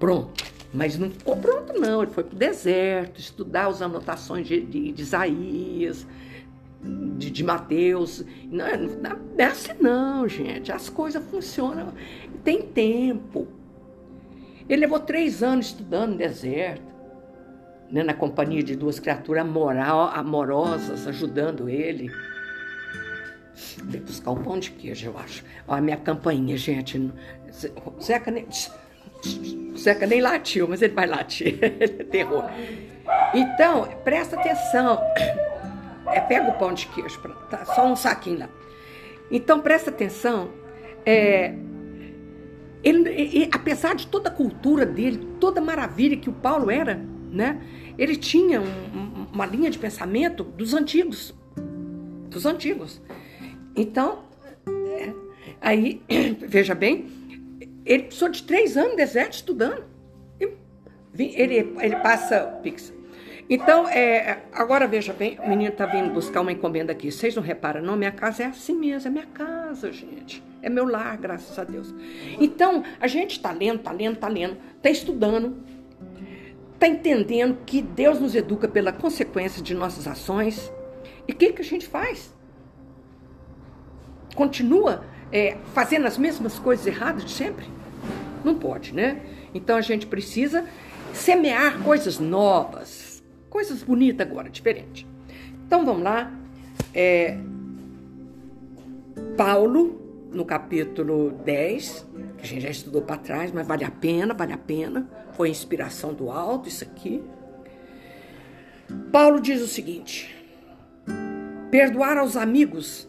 Pronto. 0.00 0.44
Mas 0.74 0.98
não 0.98 1.12
ficou 1.12 1.36
pronto, 1.36 1.72
não. 1.74 2.02
Ele 2.02 2.10
foi 2.10 2.24
para 2.24 2.34
o 2.34 2.36
deserto 2.36 3.20
estudar 3.20 3.68
as 3.68 3.80
anotações 3.80 4.48
de, 4.48 4.62
de, 4.62 4.90
de 4.90 5.02
Isaías, 5.02 6.04
de, 7.16 7.30
de 7.30 7.44
Mateus. 7.44 8.24
Não, 8.50 8.66
não, 8.76 9.00
não 9.00 9.20
é 9.38 9.44
assim, 9.44 9.74
não, 9.78 10.26
gente. 10.26 10.72
As 10.72 10.88
coisas 10.88 11.24
funcionam. 11.30 11.94
Tem 12.42 12.62
tempo. 12.62 13.46
Ele 14.68 14.80
levou 14.80 14.98
três 14.98 15.40
anos 15.40 15.66
estudando 15.66 16.10
no 16.10 16.18
deserto 16.18 16.85
né, 17.90 18.02
na 18.02 18.14
companhia 18.14 18.62
de 18.62 18.76
duas 18.76 18.98
criaturas 18.98 19.46
moral, 19.46 20.10
amorosas 20.14 21.06
ajudando 21.06 21.68
ele. 21.68 22.10
Vem 23.84 24.00
buscar 24.02 24.32
um 24.32 24.42
pão 24.42 24.58
de 24.58 24.70
queijo, 24.70 25.06
eu 25.06 25.18
acho. 25.18 25.44
Olha 25.66 25.78
a 25.78 25.82
minha 25.82 25.96
campainha, 25.96 26.56
gente. 26.56 27.10
Zeca 28.02 28.30
nem, 28.30 28.46
Zeca 29.76 30.06
nem 30.06 30.20
latiu, 30.20 30.68
mas 30.68 30.82
ele 30.82 30.94
vai 30.94 31.06
latir. 31.06 31.58
ele 31.62 31.96
é 32.00 32.04
terror. 32.04 32.44
Então, 33.34 33.88
presta 34.04 34.36
atenção. 34.36 35.00
É, 36.08 36.20
pega 36.20 36.50
o 36.50 36.58
pão 36.58 36.72
de 36.72 36.86
queijo, 36.88 37.20
tá, 37.50 37.64
só 37.64 37.86
um 37.86 37.96
saquinho 37.96 38.40
lá. 38.40 38.48
Então, 39.30 39.60
presta 39.60 39.90
atenção. 39.90 40.50
É, 41.04 41.54
ele, 42.82 43.08
ele, 43.08 43.48
apesar 43.52 43.94
de 43.94 44.06
toda 44.06 44.28
a 44.28 44.32
cultura 44.32 44.86
dele, 44.86 45.34
toda 45.40 45.60
a 45.60 45.64
maravilha 45.64 46.16
que 46.16 46.28
o 46.28 46.32
Paulo 46.32 46.70
era, 46.70 47.00
né? 47.30 47.60
Ele 47.98 48.16
tinha 48.16 48.60
um, 48.60 49.26
uma 49.32 49.46
linha 49.46 49.70
de 49.70 49.78
pensamento 49.78 50.44
dos 50.44 50.74
antigos, 50.74 51.34
dos 52.28 52.46
antigos. 52.46 53.00
Então, 53.74 54.20
é, 54.98 55.12
aí, 55.60 56.00
veja 56.46 56.74
bem, 56.74 57.06
ele 57.84 58.04
precisou 58.04 58.28
de 58.28 58.42
três 58.42 58.76
anos 58.76 58.90
no 58.92 58.96
deserto 58.96 59.34
estudando. 59.34 59.84
Ele, 61.18 61.72
ele 61.80 61.96
passa 61.96 62.58
Pix. 62.62 62.92
Então, 63.48 63.88
é, 63.88 64.42
agora 64.52 64.88
veja 64.88 65.12
bem, 65.12 65.38
o 65.38 65.48
menino 65.48 65.70
está 65.70 65.86
vindo 65.86 66.12
buscar 66.12 66.40
uma 66.40 66.50
encomenda 66.50 66.92
aqui. 66.92 67.12
Vocês 67.12 67.34
não 67.34 67.42
reparam, 67.42 67.80
não? 67.80 67.96
Minha 67.96 68.10
casa 68.10 68.42
é 68.42 68.46
assim 68.46 68.76
mesmo, 68.76 69.08
é 69.08 69.10
minha 69.10 69.26
casa, 69.26 69.92
gente. 69.92 70.42
É 70.60 70.68
meu 70.68 70.84
lar, 70.84 71.16
graças 71.16 71.56
a 71.56 71.62
Deus. 71.62 71.94
Então, 72.40 72.82
a 73.00 73.06
gente 73.06 73.32
está 73.32 73.52
lendo, 73.52 73.76
está 73.76 73.92
lendo, 73.92 74.14
está 74.14 74.28
lendo, 74.28 74.56
está 74.76 74.90
estudando, 74.90 75.62
está 76.76 76.86
entendendo 76.86 77.58
que 77.64 77.80
Deus 77.80 78.20
nos 78.20 78.34
educa 78.34 78.68
pela 78.68 78.92
consequência 78.92 79.62
de 79.62 79.74
nossas 79.74 80.06
ações. 80.06 80.70
E 81.26 81.32
o 81.32 81.34
que, 81.34 81.52
que 81.52 81.62
a 81.62 81.64
gente 81.64 81.86
faz? 81.86 82.32
Continua 84.34 85.02
é, 85.32 85.56
fazendo 85.72 86.06
as 86.06 86.18
mesmas 86.18 86.58
coisas 86.58 86.86
erradas 86.86 87.24
de 87.24 87.30
sempre? 87.30 87.66
Não 88.44 88.54
pode, 88.54 88.94
né? 88.94 89.22
Então 89.54 89.76
a 89.76 89.80
gente 89.80 90.06
precisa 90.06 90.64
semear 91.12 91.82
coisas 91.82 92.18
novas, 92.18 93.22
coisas 93.48 93.82
bonitas 93.82 94.28
agora, 94.28 94.50
diferente. 94.50 95.06
Então 95.66 95.84
vamos 95.84 96.02
lá. 96.02 96.30
É, 96.94 97.38
Paulo, 99.36 100.05
no 100.36 100.44
capítulo 100.44 101.30
10, 101.30 102.06
que 102.36 102.44
a 102.44 102.46
gente 102.46 102.60
já 102.60 102.68
estudou 102.68 103.00
para 103.00 103.16
trás, 103.16 103.50
mas 103.50 103.66
vale 103.66 103.84
a 103.84 103.90
pena, 103.90 104.34
vale 104.34 104.52
a 104.52 104.58
pena. 104.58 105.08
Foi 105.32 105.48
inspiração 105.48 106.12
do 106.12 106.30
alto 106.30 106.68
isso 106.68 106.84
aqui. 106.84 107.24
Paulo 109.10 109.40
diz 109.40 109.62
o 109.62 109.66
seguinte: 109.66 110.36
perdoar 111.70 112.18
aos 112.18 112.36
amigos 112.36 113.08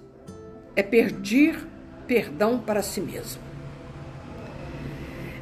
é 0.73 0.81
pedir 0.81 1.67
perdão 2.07 2.59
para 2.59 2.81
si 2.81 3.01
mesmo. 3.01 3.41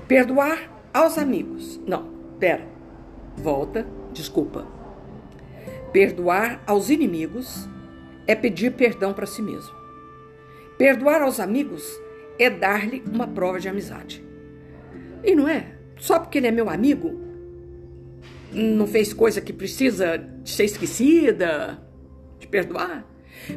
Perdoar 0.08 0.72
aos 0.92 1.20
amigos. 1.20 1.80
Não, 1.86 2.10
pera. 2.40 2.66
Volta, 3.38 3.86
desculpa. 4.12 4.66
Perdoar 5.94 6.64
aos 6.66 6.90
inimigos 6.90 7.70
é 8.26 8.34
pedir 8.34 8.74
perdão 8.74 9.14
para 9.14 9.28
si 9.28 9.42
mesmo. 9.42 9.85
Perdoar 10.78 11.22
aos 11.22 11.40
amigos 11.40 11.84
é 12.38 12.50
dar-lhe 12.50 13.04
uma 13.12 13.28
prova 13.28 13.60
de 13.60 13.70
amizade. 13.70 14.24
E 15.24 15.36
não 15.36 15.48
é? 15.48 15.76
Só 15.98 16.20
porque 16.20 16.38
ele 16.38 16.48
é 16.48 16.52
meu 16.52 16.70
amigo, 16.70 17.20
não 18.52 18.86
fez 18.86 19.14
coisa 19.14 19.42
que 19.42 19.54
precisa 19.54 20.18
de 20.18 20.50
ser 20.50 20.66
esquecida, 20.66 21.82
de 22.40 22.48
perdoar. 22.48 23.06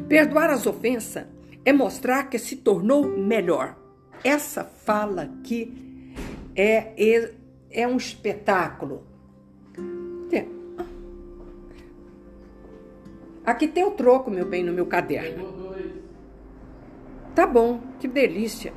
Perdoar 0.07 0.49
as 0.49 0.65
ofensas 0.65 1.25
é 1.65 1.73
mostrar 1.73 2.29
que 2.29 2.39
se 2.39 2.55
tornou 2.57 3.07
melhor. 3.17 3.77
Essa 4.23 4.63
fala 4.63 5.23
aqui 5.23 6.13
é, 6.55 6.93
é, 6.97 7.31
é 7.71 7.87
um 7.87 7.97
espetáculo. 7.97 9.09
Aqui 13.49 13.67
tem 13.67 13.83
o 13.83 13.89
troco, 13.89 14.29
meu 14.29 14.45
bem, 14.45 14.63
no 14.63 14.71
meu 14.71 14.85
caderno. 14.85 15.58
Tá 17.35 17.45
bom, 17.45 17.81
que 17.99 18.07
delícia. 18.07 18.73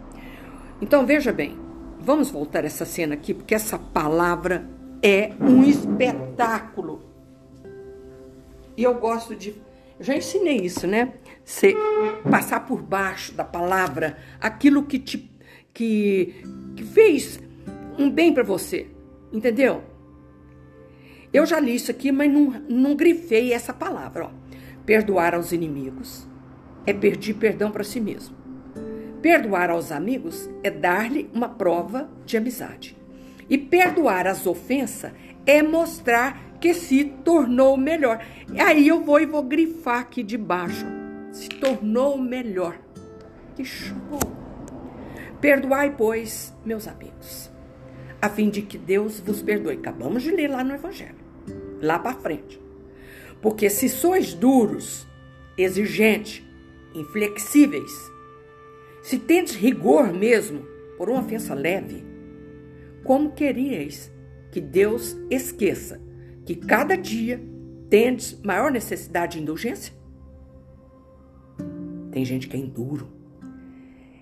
Então 0.81 1.07
veja 1.07 1.33
bem, 1.33 1.59
vamos 2.01 2.31
voltar 2.31 2.65
essa 2.65 2.85
cena 2.85 3.15
aqui, 3.15 3.33
porque 3.33 3.55
essa 3.55 3.79
palavra 3.79 4.69
é 5.03 5.33
um 5.41 5.63
espetáculo. 5.63 7.03
E 8.77 8.83
eu 8.83 8.95
gosto 8.95 9.35
de. 9.35 9.51
Eu 9.99 10.05
já 10.05 10.17
ensinei 10.17 10.57
isso, 10.57 10.87
né? 10.87 11.13
Você 11.45 11.75
passar 12.31 12.67
por 12.67 12.83
baixo 12.83 13.33
da 13.33 13.45
palavra 13.45 14.17
aquilo 14.41 14.85
que 14.85 14.99
te 14.99 15.31
que, 15.75 16.35
que 16.77 16.85
fez 16.85 17.41
um 17.99 18.11
bem 18.11 18.33
para 18.33 18.43
você, 18.43 18.89
entendeu? 19.33 19.83
Eu 21.33 21.47
já 21.47 21.59
li 21.59 21.75
isso 21.75 21.91
aqui, 21.91 22.13
mas 22.13 22.31
não, 22.31 22.51
não 22.69 22.95
grifei 22.95 23.53
essa 23.53 23.73
palavra. 23.73 24.27
Ó. 24.27 24.31
Perdoar 24.85 25.35
aos 25.35 25.53
inimigos 25.53 26.27
é 26.85 26.93
pedir 26.93 27.35
perdão 27.35 27.71
para 27.71 27.85
si 27.85 28.01
mesmo. 28.01 28.42
Perdoar 29.23 29.71
aos 29.71 29.93
amigos 29.93 30.51
é 30.65 30.71
dar-lhe 30.71 31.31
uma 31.33 31.49
prova 31.49 32.11
de 32.27 32.37
amizade. 32.37 32.97
E 33.49 33.57
perdoar 33.57 34.27
as 34.27 34.47
ofensas 34.47 35.13
é 35.47 35.63
mostrar 35.63 36.59
que 36.61 36.75
se 36.75 37.05
tornou 37.05 37.77
melhor. 37.77 38.25
Aí 38.59 38.89
eu 38.89 39.03
vou 39.03 39.21
e 39.21 39.27
vou 39.27 39.43
grifar 39.45 40.01
aqui 40.01 40.25
de 40.25 40.37
baixo. 40.37 40.85
Se 41.31 41.49
tornou 41.49 42.19
melhor. 42.19 42.77
Que 43.55 43.65
show! 43.65 44.19
Perdoai, 45.41 45.95
pois, 45.97 46.53
meus 46.65 46.87
amigos, 46.87 47.51
a 48.21 48.29
fim 48.29 48.49
de 48.49 48.63
que 48.63 48.79
Deus 48.79 49.21
vos 49.21 49.41
perdoe. 49.41 49.75
Acabamos 49.75 50.23
de 50.23 50.31
ler 50.31 50.49
lá 50.49 50.65
no 50.65 50.75
Evangelho, 50.75 51.17
lá 51.81 51.99
para 51.99 52.15
frente. 52.15 52.61
Porque 53.41 53.69
se 53.69 53.89
sois 53.89 54.35
duros, 54.35 55.07
exigentes, 55.57 56.45
inflexíveis, 56.95 58.12
se 59.03 59.19
tendes 59.19 59.55
rigor 59.55 60.13
mesmo 60.13 60.63
por 60.97 61.11
uma 61.11 61.21
ofensa 61.21 61.55
leve, 61.55 62.05
como 63.05 63.33
queríeis 63.33 64.13
que 64.51 64.61
Deus 64.61 65.17
esqueça 65.29 66.01
que 66.47 66.55
cada 66.55 66.97
dia 66.97 67.43
tendes 67.91 68.41
maior 68.43 68.71
necessidade 68.71 69.37
de 69.37 69.43
indulgência? 69.43 69.93
Tem 72.13 72.25
gente 72.25 72.47
que 72.47 72.57
é 72.57 72.61
enduro, 72.61 73.09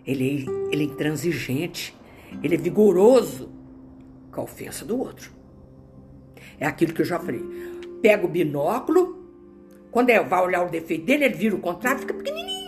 ele, 0.06 0.46
é, 0.46 0.72
ele 0.72 0.84
é 0.84 0.86
intransigente, 0.86 1.94
ele 2.42 2.54
é 2.54 2.58
vigoroso 2.58 3.52
com 4.32 4.40
a 4.40 4.44
ofensa 4.44 4.84
do 4.84 4.98
outro. 4.98 5.32
É 6.58 6.66
aquilo 6.66 6.94
que 6.94 7.02
eu 7.02 7.06
já 7.06 7.18
falei. 7.18 7.42
Pega 8.00 8.24
o 8.24 8.28
binóculo, 8.28 9.28
quando 9.90 10.10
ele 10.10 10.24
vai 10.24 10.42
olhar 10.42 10.64
o 10.64 10.70
defeito 10.70 11.04
dele, 11.04 11.24
ele 11.24 11.34
vira 11.34 11.54
o 11.54 11.60
contrário, 11.60 12.00
fica 12.00 12.14
pequenininho. 12.14 12.59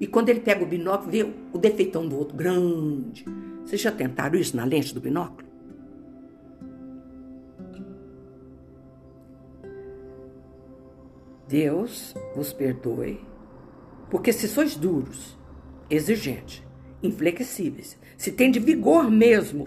E 0.00 0.06
quando 0.06 0.28
ele 0.28 0.40
pega 0.40 0.62
o 0.62 0.66
binóculo, 0.66 1.10
vê 1.10 1.22
o 1.52 1.58
defeitão 1.58 2.06
do 2.06 2.16
outro 2.16 2.36
grande. 2.36 3.24
Vocês 3.64 3.80
já 3.80 3.90
tentaram 3.90 4.38
isso 4.38 4.56
na 4.56 4.64
lente 4.64 4.94
do 4.94 5.00
binóculo? 5.00 5.48
Deus 11.48 12.14
vos 12.36 12.52
perdoe, 12.52 13.20
porque 14.10 14.32
se 14.34 14.46
sois 14.46 14.76
duros, 14.76 15.36
exigentes, 15.88 16.62
inflexíveis, 17.02 17.98
se 18.18 18.30
tem 18.30 18.50
de 18.50 18.60
vigor 18.60 19.10
mesmo 19.10 19.64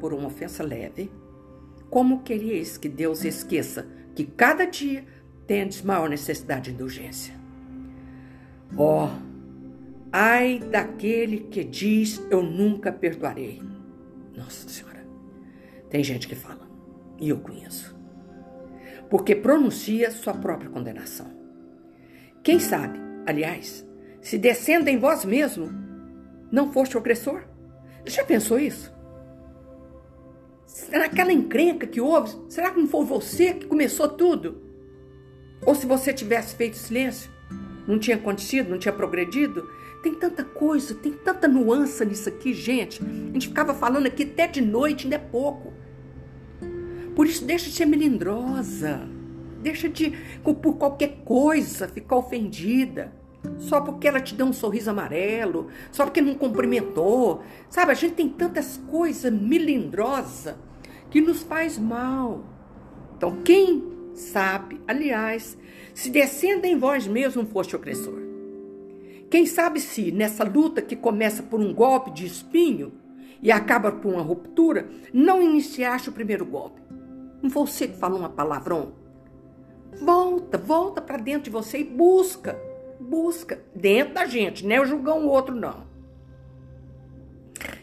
por 0.00 0.14
uma 0.14 0.28
ofensa 0.28 0.62
leve, 0.62 1.10
como 1.90 2.22
queríeis 2.22 2.78
que 2.78 2.88
Deus 2.88 3.24
esqueça 3.24 3.86
que 4.14 4.24
cada 4.24 4.64
dia 4.64 5.04
tendes 5.46 5.82
maior 5.82 6.08
necessidade 6.08 6.64
de 6.64 6.70
indulgência? 6.72 7.34
Ó, 8.76 9.06
oh, 9.06 9.33
ai 10.16 10.60
daquele 10.60 11.40
que 11.40 11.64
diz 11.64 12.24
eu 12.30 12.40
nunca 12.40 12.92
perdoarei. 12.92 13.60
Nossa 14.32 14.68
Senhora, 14.68 15.04
tem 15.90 16.04
gente 16.04 16.28
que 16.28 16.36
fala, 16.36 16.68
e 17.20 17.30
eu 17.30 17.40
conheço, 17.40 17.98
porque 19.10 19.34
pronuncia 19.34 20.12
sua 20.12 20.32
própria 20.32 20.70
condenação. 20.70 21.26
Quem 22.44 22.60
sabe, 22.60 22.96
aliás, 23.26 23.84
se 24.20 24.38
descendo 24.38 24.88
em 24.88 25.00
vós 25.00 25.24
mesmo, 25.24 25.68
não 26.48 26.72
foste 26.72 26.96
opressor? 26.96 27.42
Já 28.06 28.24
pensou 28.24 28.56
isso? 28.56 28.94
Será 30.64 31.06
aquela 31.06 31.32
encrenca 31.32 31.88
que 31.88 32.00
houve? 32.00 32.36
Será 32.48 32.70
que 32.70 32.78
não 32.78 32.86
foi 32.86 33.04
você 33.04 33.54
que 33.54 33.66
começou 33.66 34.08
tudo? 34.08 34.62
Ou 35.66 35.74
se 35.74 35.86
você 35.86 36.12
tivesse 36.12 36.54
feito 36.54 36.76
silêncio, 36.76 37.28
não 37.88 37.98
tinha 37.98 38.16
acontecido, 38.16 38.70
não 38.70 38.78
tinha 38.78 38.92
progredido? 38.92 39.68
Tem 40.04 40.12
tanta 40.12 40.44
coisa, 40.44 40.94
tem 40.94 41.12
tanta 41.12 41.48
nuance 41.48 42.04
nisso 42.04 42.28
aqui, 42.28 42.52
gente. 42.52 43.02
A 43.02 43.32
gente 43.32 43.48
ficava 43.48 43.72
falando 43.72 44.04
aqui 44.04 44.24
até 44.24 44.46
de 44.46 44.60
noite, 44.60 45.04
ainda 45.04 45.16
é 45.16 45.18
pouco. 45.18 45.72
Por 47.16 47.26
isso, 47.26 47.42
deixa 47.42 47.70
de 47.70 47.74
ser 47.74 47.86
melindrosa. 47.86 49.08
Deixa 49.62 49.88
de, 49.88 50.12
por 50.42 50.74
qualquer 50.74 51.22
coisa, 51.24 51.88
ficar 51.88 52.16
ofendida 52.16 53.14
só 53.58 53.80
porque 53.80 54.06
ela 54.06 54.20
te 54.20 54.34
deu 54.34 54.44
um 54.44 54.52
sorriso 54.52 54.90
amarelo, 54.90 55.68
só 55.90 56.04
porque 56.04 56.20
não 56.20 56.34
cumprimentou. 56.34 57.42
Sabe, 57.70 57.92
a 57.92 57.94
gente 57.94 58.12
tem 58.12 58.28
tantas 58.28 58.76
coisas 58.90 59.32
melindrosas 59.32 60.54
que 61.10 61.22
nos 61.22 61.42
faz 61.42 61.78
mal. 61.78 62.44
Então, 63.16 63.38
quem 63.42 63.82
sabe, 64.12 64.78
aliás, 64.86 65.56
se 65.94 66.10
descenda 66.10 66.66
em 66.66 66.78
vós 66.78 67.06
mesmo 67.06 67.46
foste 67.46 67.74
opressor. 67.74 68.23
Quem 69.34 69.46
sabe 69.46 69.80
se 69.80 70.12
nessa 70.12 70.44
luta 70.44 70.80
que 70.80 70.94
começa 70.94 71.42
por 71.42 71.58
um 71.58 71.74
golpe 71.74 72.12
de 72.12 72.24
espinho 72.24 72.92
e 73.42 73.50
acaba 73.50 73.90
por 73.90 74.14
uma 74.14 74.22
ruptura, 74.22 74.88
não 75.12 75.42
iniciaste 75.42 76.08
o 76.08 76.12
primeiro 76.12 76.46
golpe. 76.46 76.80
Não 77.42 77.50
foi 77.50 77.66
você 77.66 77.88
que 77.88 77.98
falou 77.98 78.20
uma 78.20 78.28
palavrão? 78.28 78.92
Volta, 80.00 80.56
volta 80.56 81.02
para 81.02 81.16
dentro 81.16 81.42
de 81.42 81.50
você 81.50 81.78
e 81.78 81.84
busca 81.84 82.56
busca 83.00 83.60
dentro 83.74 84.14
da 84.14 84.24
gente, 84.24 84.64
não 84.64 84.76
é 84.76 84.86
julgar 84.86 85.16
um 85.16 85.26
outro, 85.26 85.52
não. 85.52 85.84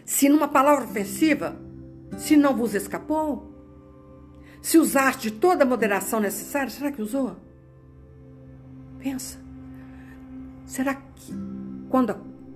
Se 0.06 0.30
numa 0.30 0.48
palavra 0.48 0.86
ofensiva, 0.86 1.58
se 2.18 2.38
não 2.38 2.56
vos 2.56 2.74
escapou, 2.74 3.52
se 4.62 4.78
usaste 4.78 5.30
toda 5.30 5.66
a 5.66 5.68
moderação 5.68 6.22
necessária, 6.22 6.70
será 6.70 6.94
que 6.94 7.02
usou? 7.02 7.36
Pensa. 9.00 9.51
Será 10.72 10.96
que 10.96 11.34
quando 11.90 12.16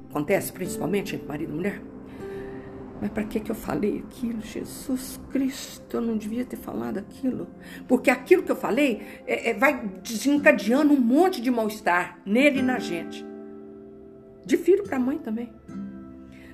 acontece, 0.10 0.54
principalmente 0.54 1.17
entre 1.17 1.28
marido 1.28 1.51
e 1.51 1.54
mulher, 1.54 1.82
mas 3.01 3.12
para 3.12 3.25
que, 3.25 3.41
que 3.41 3.51
eu 3.51 3.56
falei 3.56 4.06
aquilo? 4.08 4.39
Jesus 4.39 5.19
Cristo, 5.32 5.97
eu 5.97 6.01
não 6.01 6.15
devia 6.15 6.45
ter 6.45 6.56
falado 6.56 6.97
aquilo. 6.97 7.45
Porque 7.89 8.10
aquilo 8.10 8.41
que 8.41 8.54
eu 8.54 8.56
falei 8.56 9.01
é, 9.28 9.49
é, 9.49 9.54
vai 9.54 9.86
desencadeando 10.01 10.93
um 10.93 10.99
monte 11.01 11.41
de 11.41 11.51
mal-estar 11.51 12.21
nele 12.25 12.60
e 12.60 12.62
na 12.62 12.80
gente. 12.80 13.25
De 14.45 14.56
filho 14.56 14.84
para 14.84 14.97
mãe 14.97 15.17
também. 15.17 15.51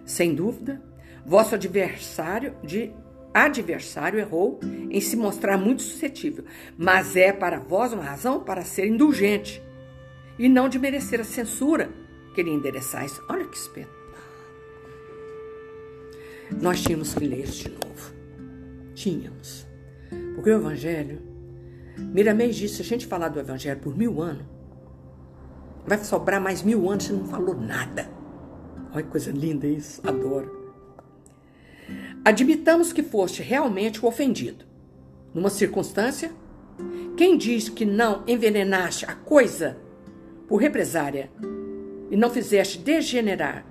Sem 0.03 0.33
dúvida, 0.33 0.81
vosso 1.23 1.53
adversário 1.53 2.55
de 2.63 2.91
adversário 3.31 4.17
errou 4.17 4.59
em 4.89 4.99
se 4.99 5.15
mostrar 5.15 5.59
muito 5.59 5.83
suscetível, 5.83 6.43
mas 6.75 7.15
é 7.15 7.31
para 7.31 7.59
vós 7.59 7.93
uma 7.93 8.01
razão 8.01 8.39
para 8.39 8.63
ser 8.63 8.87
indulgente 8.87 9.61
e 10.41 10.49
não 10.49 10.67
de 10.67 10.79
merecer 10.79 11.19
a 11.21 11.23
censura 11.23 11.89
que 12.33 12.43
lhe 12.43 12.51
endereçais. 12.51 13.21
Olha 13.29 13.45
que 13.45 13.57
espetáculo 13.57 14.01
nós 16.59 16.81
tínhamos 16.81 17.13
que 17.13 17.25
ler 17.25 17.45
de 17.45 17.69
novo. 17.69 18.13
Tínhamos. 18.93 19.65
Porque 20.35 20.49
o 20.49 20.55
Evangelho, 20.55 21.21
Miramês 21.97 22.55
disse, 22.55 22.75
se 22.75 22.81
a 22.81 22.85
gente 22.85 23.05
falar 23.05 23.29
do 23.29 23.39
Evangelho 23.39 23.79
por 23.79 23.95
mil 23.95 24.21
anos, 24.21 24.45
vai 25.85 25.97
sobrar 25.99 26.41
mais 26.41 26.61
mil 26.61 26.89
anos 26.89 27.07
e 27.07 27.13
não 27.13 27.25
falou 27.25 27.55
nada. 27.55 28.09
Olha 28.93 29.03
que 29.03 29.09
coisa 29.09 29.31
linda 29.31 29.67
isso, 29.67 30.01
adoro. 30.05 30.59
Admitamos 32.25 32.91
que 32.91 33.01
foste 33.01 33.41
realmente 33.41 34.03
o 34.03 34.07
ofendido. 34.07 34.65
Numa 35.33 35.49
circunstância, 35.49 36.31
quem 37.15 37.37
diz 37.37 37.69
que 37.69 37.85
não 37.85 38.23
envenenaste 38.27 39.05
a 39.05 39.15
coisa 39.15 39.77
por 40.51 40.57
represária 40.57 41.31
e 42.09 42.17
não 42.17 42.29
fizeste 42.29 42.77
degenerar 42.77 43.65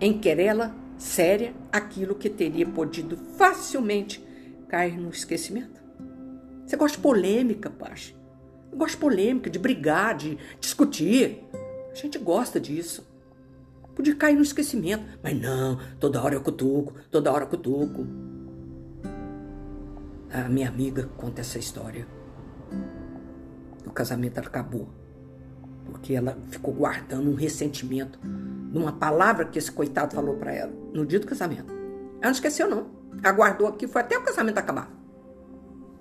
em 0.00 0.18
querela 0.18 0.74
séria 0.98 1.54
aquilo 1.70 2.16
que 2.16 2.28
teria 2.28 2.66
podido 2.66 3.16
facilmente 3.36 4.20
cair 4.68 4.98
no 4.98 5.10
esquecimento. 5.10 5.80
Você 6.66 6.76
gosta 6.76 6.96
de 6.96 7.02
polêmica, 7.02 7.70
Pache? 7.70 8.16
Eu 8.72 8.78
gosto 8.78 8.94
de 8.94 9.00
polêmica, 9.00 9.48
de 9.48 9.56
brigar, 9.56 10.16
de 10.16 10.36
discutir. 10.58 11.44
A 11.92 11.94
gente 11.94 12.18
gosta 12.18 12.58
disso. 12.58 13.08
Podia 13.94 14.16
cair 14.16 14.34
no 14.34 14.42
esquecimento, 14.42 15.04
mas 15.22 15.40
não, 15.40 15.78
toda 16.00 16.20
hora 16.20 16.34
eu 16.34 16.40
cutuco, 16.40 16.92
toda 17.08 17.30
hora 17.30 17.44
eu 17.44 17.48
cutuco. 17.48 18.04
A 20.32 20.48
minha 20.48 20.68
amiga 20.68 21.08
conta 21.16 21.40
essa 21.40 21.58
história. 21.60 22.04
O 23.86 23.92
casamento 23.92 24.38
acabou 24.38 24.99
porque 25.90 26.14
ela 26.14 26.38
ficou 26.48 26.72
guardando 26.72 27.30
um 27.30 27.34
ressentimento 27.34 28.18
numa 28.22 28.92
palavra 28.92 29.44
que 29.44 29.58
esse 29.58 29.70
coitado 29.70 30.14
falou 30.14 30.36
para 30.36 30.52
ela 30.52 30.72
no 30.92 31.04
dia 31.04 31.18
do 31.18 31.26
casamento. 31.26 31.72
Ela 31.72 32.24
não 32.24 32.30
esqueceu, 32.30 32.68
não. 32.68 32.86
Aguardou 33.22 33.66
aqui, 33.66 33.86
foi 33.86 34.00
até 34.00 34.16
o 34.16 34.22
casamento 34.22 34.58
acabar. 34.58 34.90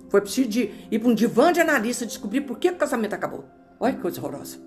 Foi 0.10 0.22
preciso 0.22 0.50
de 0.50 0.72
ir 0.90 1.00
para 1.00 1.10
um 1.10 1.14
divã 1.14 1.52
de 1.52 1.60
analista 1.60 2.06
descobrir 2.06 2.42
por 2.42 2.58
que 2.58 2.70
o 2.70 2.76
casamento 2.76 3.14
acabou. 3.14 3.46
Olha 3.80 3.94
que 3.94 4.02
coisa 4.02 4.20
horrorosa. 4.20 4.58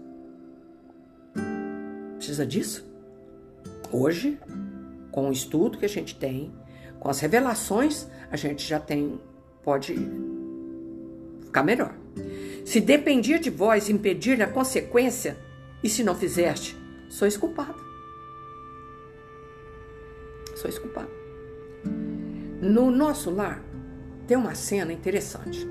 Precisa 2.16 2.46
disso? 2.46 2.88
Hoje, 3.90 4.38
com 5.10 5.28
o 5.28 5.32
estudo 5.32 5.78
que 5.78 5.84
a 5.84 5.88
gente 5.88 6.14
tem, 6.16 6.52
com 6.98 7.10
as 7.10 7.18
revelações, 7.20 8.06
a 8.30 8.36
gente 8.36 8.66
já 8.66 8.78
tem, 8.78 9.20
pode 9.62 9.96
ficar 11.44 11.62
melhor. 11.62 11.94
Se 12.64 12.80
dependia 12.80 13.38
de 13.38 13.50
vós 13.50 13.88
impedir-lhe 13.88 14.42
a 14.42 14.48
consequência, 14.48 15.36
e 15.82 15.88
se 15.88 16.04
não 16.04 16.14
fizeste, 16.14 16.76
sois 17.08 17.36
culpado. 17.36 17.80
Sois 20.54 20.78
culpado. 20.78 21.10
No 22.60 22.90
nosso 22.90 23.30
lar, 23.30 23.62
tem 24.26 24.36
uma 24.36 24.54
cena 24.54 24.92
interessante. 24.92 25.68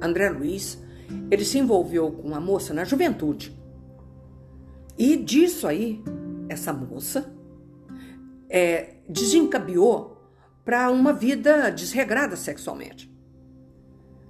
André 0.00 0.30
Luiz, 0.30 0.82
ele 1.30 1.44
se 1.44 1.58
envolveu 1.58 2.10
com 2.10 2.28
uma 2.28 2.40
moça 2.40 2.72
na 2.72 2.84
juventude. 2.84 3.56
E 4.98 5.16
disso 5.16 5.66
aí, 5.66 6.02
essa 6.48 6.72
moça 6.72 7.34
é, 8.48 8.94
desencabeou 9.08 10.16
para 10.64 10.90
uma 10.90 11.12
vida 11.12 11.70
desregrada 11.70 12.36
sexualmente. 12.36 13.10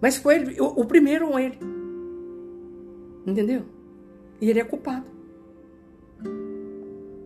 Mas 0.01 0.17
foi 0.17 0.37
ele, 0.37 0.61
o, 0.61 0.81
o 0.81 0.85
primeiro 0.85 1.39
ele. 1.39 1.59
Entendeu? 3.27 3.65
E 4.41 4.49
ele 4.49 4.61
é 4.61 4.65
culpado. 4.65 5.07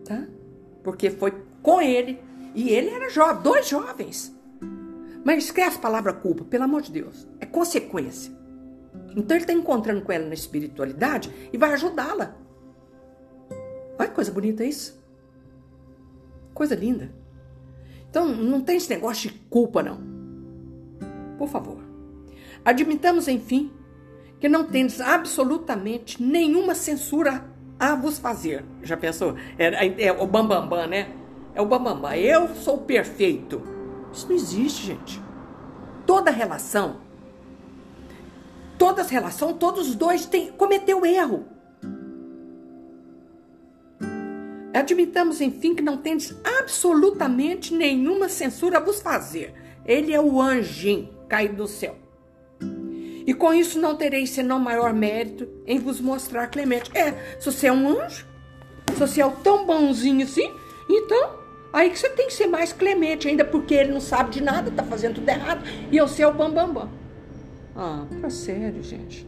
Tá? 0.04 0.26
Porque 0.82 1.10
foi 1.10 1.32
com 1.62 1.80
ele. 1.80 2.18
E 2.54 2.70
ele 2.70 2.90
era 2.90 3.08
jovem, 3.08 3.42
dois 3.42 3.68
jovens. 3.68 4.34
Mas 5.24 5.44
esquece 5.44 5.78
a 5.78 5.80
palavra 5.80 6.12
culpa, 6.12 6.44
pelo 6.44 6.64
amor 6.64 6.82
de 6.82 6.92
Deus. 6.92 7.26
É 7.40 7.46
consequência. 7.46 8.32
Então 9.16 9.36
ele 9.36 9.44
está 9.44 9.52
encontrando 9.52 10.02
com 10.02 10.12
ela 10.12 10.26
na 10.26 10.34
espiritualidade 10.34 11.32
e 11.52 11.56
vai 11.56 11.72
ajudá-la. 11.72 12.36
Olha 13.98 14.08
que 14.08 14.14
coisa 14.14 14.32
bonita 14.32 14.64
isso. 14.64 15.02
Coisa 16.52 16.74
linda. 16.74 17.10
Então 18.10 18.28
não 18.28 18.60
tem 18.60 18.76
esse 18.76 18.90
negócio 18.90 19.30
de 19.30 19.38
culpa, 19.48 19.82
não. 19.82 19.98
Por 21.38 21.48
favor. 21.48 21.78
Admitamos, 22.64 23.28
enfim, 23.28 23.72
que 24.44 24.48
não 24.50 24.62
tendes 24.62 25.00
absolutamente 25.00 26.22
nenhuma 26.22 26.74
censura 26.74 27.46
a 27.80 27.94
vos 27.94 28.18
fazer. 28.18 28.62
Já 28.82 28.94
pensou? 28.94 29.36
É, 29.58 30.04
é 30.08 30.12
o 30.12 30.26
bambambam, 30.26 30.68
bam, 30.68 30.80
bam, 30.80 30.86
né? 30.86 31.08
É 31.54 31.62
o 31.62 31.64
bambambam. 31.64 32.10
Bam, 32.10 32.14
Eu 32.14 32.54
sou 32.54 32.76
perfeito. 32.76 33.62
Isso 34.12 34.28
não 34.28 34.36
existe, 34.36 34.88
gente. 34.88 35.18
Toda 36.04 36.30
relação, 36.30 37.00
todas 38.76 39.08
relação, 39.08 39.54
todos 39.54 39.88
os 39.88 39.94
dois 39.94 40.26
têm, 40.26 40.52
cometeu 40.52 41.06
erro. 41.06 41.46
Admitamos, 44.74 45.40
enfim, 45.40 45.74
que 45.74 45.82
não 45.82 45.96
tendes 45.96 46.36
absolutamente 46.60 47.72
nenhuma 47.72 48.28
censura 48.28 48.76
a 48.76 48.80
vos 48.82 49.00
fazer. 49.00 49.54
Ele 49.86 50.12
é 50.12 50.20
o 50.20 50.38
anjinho 50.38 51.08
caído 51.30 51.56
do 51.56 51.66
céu. 51.66 52.03
E 53.26 53.32
com 53.32 53.54
isso 53.54 53.80
não 53.80 53.96
tereis 53.96 54.30
senão 54.30 54.58
maior 54.58 54.92
mérito 54.92 55.48
em 55.66 55.78
vos 55.78 56.00
mostrar 56.00 56.48
clemente. 56.48 56.90
É, 56.96 57.12
se 57.38 57.50
você 57.50 57.68
é 57.68 57.72
um 57.72 57.88
anjo, 57.88 58.26
se 58.92 58.98
você 58.98 59.22
é 59.22 59.28
tão 59.42 59.64
bonzinho 59.64 60.24
assim, 60.24 60.52
então 60.88 61.38
aí 61.72 61.90
que 61.90 61.98
você 61.98 62.10
tem 62.10 62.26
que 62.26 62.34
ser 62.34 62.46
mais 62.46 62.72
clemente, 62.72 63.26
ainda 63.26 63.44
porque 63.44 63.74
ele 63.74 63.92
não 63.92 64.00
sabe 64.00 64.30
de 64.30 64.42
nada, 64.42 64.70
tá 64.70 64.82
fazendo 64.82 65.16
tudo 65.16 65.28
errado, 65.28 65.64
e 65.90 65.96
eu 65.96 66.06
sei 66.06 66.24
o 66.26 66.32
bambambam. 66.32 66.86
Bam, 66.86 66.86
bam. 66.86 67.04
Ah, 67.76 68.06
pra 68.20 68.30
sério, 68.30 68.82
gente. 68.82 69.26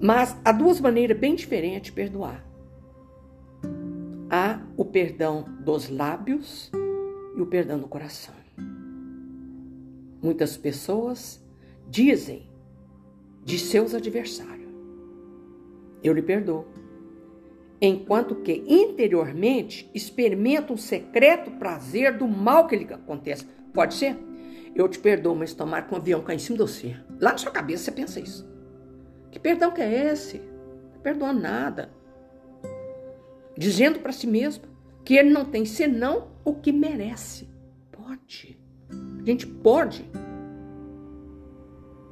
Mas 0.00 0.36
há 0.44 0.52
duas 0.52 0.80
maneiras 0.80 1.16
bem 1.16 1.34
diferentes 1.34 1.86
de 1.86 1.92
perdoar. 1.92 2.44
Há 4.28 4.60
o 4.76 4.84
perdão 4.84 5.44
dos 5.60 5.88
lábios 5.88 6.70
e 7.36 7.40
o 7.40 7.46
perdão 7.46 7.78
do 7.78 7.88
coração. 7.88 8.34
Muitas 10.20 10.56
pessoas 10.56 11.43
dizem 11.88 12.48
de 13.44 13.58
seus 13.58 13.94
adversários: 13.94 14.72
Eu 16.02 16.12
lhe 16.12 16.22
perdoo. 16.22 16.66
Enquanto 17.80 18.36
que 18.36 18.64
interiormente 18.66 19.90
experimenta 19.94 20.72
um 20.72 20.76
secreto 20.76 21.50
prazer 21.52 22.16
do 22.16 22.26
mal 22.26 22.66
que 22.66 22.76
lhe 22.76 22.92
acontece. 22.92 23.46
Pode 23.74 23.94
ser? 23.94 24.16
Eu 24.74 24.88
te 24.88 24.98
perdoo, 24.98 25.34
mas 25.34 25.52
tomar 25.52 25.86
com 25.86 25.94
um 25.94 25.98
avião 25.98 26.22
cair 26.22 26.36
em 26.36 26.38
cima 26.38 26.56
de 26.56 26.62
você. 26.62 26.96
Lá 27.20 27.32
na 27.32 27.38
sua 27.38 27.52
cabeça 27.52 27.84
você 27.84 27.92
pensa 27.92 28.20
isso. 28.20 28.48
Que 29.30 29.38
perdão 29.38 29.70
que 29.70 29.82
é 29.82 30.12
esse? 30.12 30.38
Não 30.94 31.00
perdoa 31.00 31.32
nada. 31.32 31.90
Dizendo 33.56 34.00
para 34.00 34.12
si 34.12 34.26
mesmo 34.26 34.64
que 35.04 35.14
ele 35.14 35.30
não 35.30 35.44
tem 35.44 35.64
senão 35.64 36.28
o 36.44 36.54
que 36.54 36.72
merece. 36.72 37.48
Pode. 37.92 38.58
A 38.90 39.24
gente 39.24 39.46
pode 39.46 40.04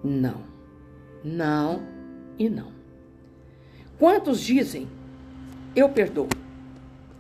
não, 0.03 0.43
não 1.25 1.83
e 2.39 2.49
não. 2.49 2.73
Quantos 3.99 4.41
dizem, 4.41 4.89
eu 5.77 5.89
perdoo, 5.89 6.29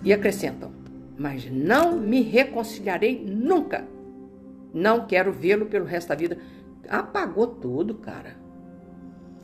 e 0.02 0.12
acrescentam, 0.12 0.72
mas 1.16 1.50
não 1.50 1.96
me 1.96 2.22
reconciliarei 2.22 3.24
nunca. 3.24 3.86
Não 4.74 5.06
quero 5.06 5.32
vê-lo 5.32 5.66
pelo 5.66 5.84
resto 5.84 6.08
da 6.08 6.14
vida. 6.14 6.38
Apagou 6.88 7.46
tudo, 7.46 7.94
cara. 7.94 8.36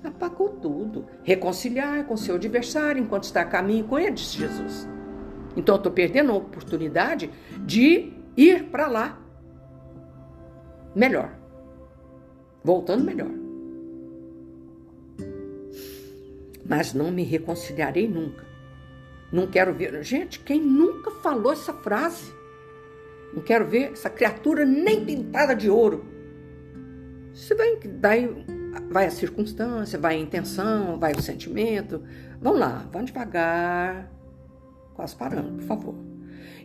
Apagou 0.03 0.49
tudo. 0.49 1.07
Reconciliar 1.23 2.05
com 2.07 2.17
seu 2.17 2.35
adversário 2.37 3.03
enquanto 3.03 3.25
está 3.25 3.43
a 3.43 3.45
caminho 3.45 3.85
com 3.85 3.99
ele, 3.99 4.13
disse 4.13 4.39
Jesus. 4.39 4.89
Então 5.57 5.75
eu 5.75 5.79
estou 5.79 5.93
perdendo 5.93 6.33
a 6.33 6.37
oportunidade 6.37 7.31
de 7.65 8.13
ir 8.37 8.65
para 8.65 8.87
lá 8.89 9.21
melhor 10.95 11.38
voltando 12.63 13.05
melhor. 13.05 13.31
Mas 16.69 16.93
não 16.93 17.11
me 17.11 17.23
reconciliarei 17.23 18.07
nunca. 18.07 18.47
Não 19.33 19.47
quero 19.47 19.73
ver. 19.73 20.03
Gente, 20.03 20.41
quem 20.41 20.61
nunca 20.61 21.11
falou 21.11 21.53
essa 21.53 21.73
frase? 21.73 22.33
Não 23.33 23.43
quero 23.43 23.67
ver 23.67 23.93
essa 23.93 24.11
criatura 24.11 24.65
nem 24.65 25.05
pintada 25.05 25.55
de 25.55 25.71
ouro. 25.71 26.05
Você 27.33 27.55
vai, 27.55 27.77
daí 27.77 28.45
vai 28.91 29.07
a 29.07 29.11
circunstância, 29.11 29.99
vai 29.99 30.17
a 30.17 30.19
intenção, 30.19 30.99
vai 30.99 31.13
o 31.13 31.23
sentimento. 31.23 32.03
Vamos 32.41 32.61
lá, 32.61 32.89
vamos 32.93 33.11
devagar. 33.11 34.11
Quase 34.95 35.15
parando, 35.15 35.59
por 35.59 35.65
favor. 35.65 35.95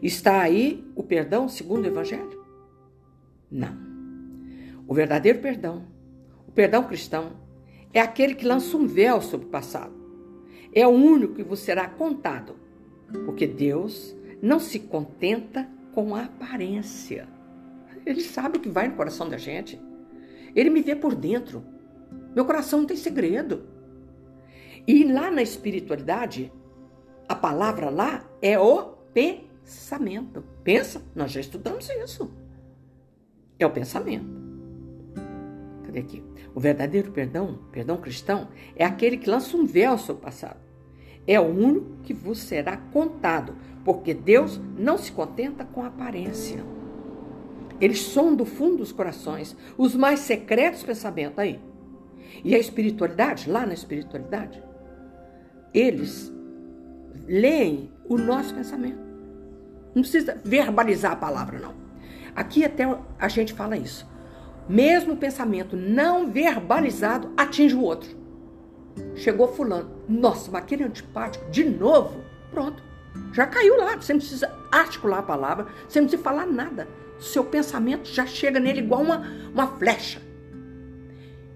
Está 0.01 0.41
aí 0.41 0.85
o 0.95 1.03
perdão 1.03 1.47
segundo 1.47 1.85
o 1.85 1.87
Evangelho? 1.87 2.43
Não. 3.51 3.82
O 4.87 4.93
verdadeiro 4.93 5.39
perdão 5.39 5.93
perdão 6.53 6.83
cristão 6.83 7.31
é 7.93 7.99
aquele 7.99 8.35
que 8.35 8.45
lança 8.45 8.75
um 8.77 8.87
véu 8.87 9.21
sobre 9.21 9.47
o 9.47 9.49
passado. 9.49 9.93
É 10.73 10.85
o 10.87 10.91
único 10.91 11.35
que 11.35 11.43
vos 11.43 11.59
será 11.59 11.87
contado, 11.87 12.55
porque 13.25 13.45
Deus 13.45 14.15
não 14.41 14.59
se 14.59 14.79
contenta 14.79 15.67
com 15.93 16.15
a 16.15 16.23
aparência. 16.23 17.27
Ele 18.05 18.21
sabe 18.21 18.57
o 18.57 18.61
que 18.61 18.69
vai 18.69 18.87
no 18.87 18.95
coração 18.95 19.29
da 19.29 19.37
gente. 19.37 19.79
Ele 20.55 20.69
me 20.69 20.81
vê 20.81 20.95
por 20.95 21.15
dentro. 21.15 21.63
Meu 22.35 22.45
coração 22.45 22.79
não 22.79 22.87
tem 22.87 22.97
segredo. 22.97 23.63
E 24.87 25.03
lá 25.05 25.29
na 25.29 25.41
espiritualidade, 25.41 26.51
a 27.29 27.35
palavra 27.35 27.89
lá 27.89 28.27
é 28.41 28.59
o 28.59 28.95
pensamento. 29.13 30.43
Pensa, 30.63 31.01
nós 31.15 31.31
já 31.31 31.39
estudamos 31.39 31.87
isso. 31.89 32.31
É 33.57 33.65
o 33.65 33.71
pensamento. 33.71 34.42
Aqui? 35.99 36.23
O 36.55 36.59
verdadeiro 36.59 37.11
perdão, 37.11 37.59
perdão 37.71 37.97
cristão, 37.97 38.47
é 38.75 38.83
aquele 38.83 39.17
que 39.17 39.29
lança 39.29 39.55
um 39.55 39.65
véu 39.65 39.97
sobre 39.97 40.21
o 40.21 40.25
passado. 40.25 40.59
É 41.25 41.39
o 41.39 41.43
único 41.43 41.97
que 42.03 42.13
vos 42.13 42.39
será 42.39 42.77
contado, 42.77 43.55
porque 43.85 44.13
Deus 44.13 44.59
não 44.77 44.97
se 44.97 45.11
contenta 45.11 45.63
com 45.63 45.83
a 45.83 45.87
aparência. 45.87 46.63
Eles 47.79 48.01
são 48.01 48.35
do 48.35 48.45
fundo 48.45 48.77
dos 48.77 48.91
corações, 48.91 49.55
os 49.77 49.95
mais 49.95 50.19
secretos 50.21 50.83
pensamentos 50.83 51.39
aí. 51.39 51.59
E 52.43 52.55
a 52.55 52.59
espiritualidade, 52.59 53.49
lá 53.49 53.65
na 53.65 53.73
espiritualidade, 53.73 54.61
eles 55.73 56.31
leem 57.27 57.91
o 58.05 58.17
nosso 58.17 58.53
pensamento. 58.53 58.99
Não 59.93 60.01
precisa 60.01 60.39
verbalizar 60.43 61.13
a 61.13 61.17
palavra, 61.17 61.59
não. 61.59 61.73
Aqui 62.35 62.65
até 62.65 62.83
a 63.19 63.27
gente 63.27 63.53
fala 63.53 63.77
isso 63.77 64.12
mesmo 64.67 65.13
o 65.13 65.17
pensamento 65.17 65.75
não 65.75 66.31
verbalizado 66.31 67.31
atinge 67.35 67.75
o 67.75 67.81
outro. 67.81 68.09
Chegou 69.15 69.47
fulano, 69.47 69.91
nossa, 70.07 70.51
mas 70.51 70.63
aquele 70.63 70.83
antipático, 70.83 71.49
de 71.49 71.63
novo, 71.63 72.23
pronto. 72.51 72.83
Já 73.31 73.45
caiu 73.45 73.77
lá, 73.77 73.95
você 73.95 74.13
não 74.13 74.19
precisa 74.19 74.51
articular 74.71 75.19
a 75.19 75.23
palavra, 75.23 75.67
você 75.87 75.99
não 75.99 76.07
precisa 76.07 76.23
falar 76.23 76.45
nada. 76.45 76.87
Seu 77.19 77.43
pensamento 77.43 78.09
já 78.09 78.25
chega 78.25 78.59
nele 78.59 78.79
igual 78.79 79.01
uma, 79.01 79.23
uma 79.53 79.67
flecha. 79.67 80.21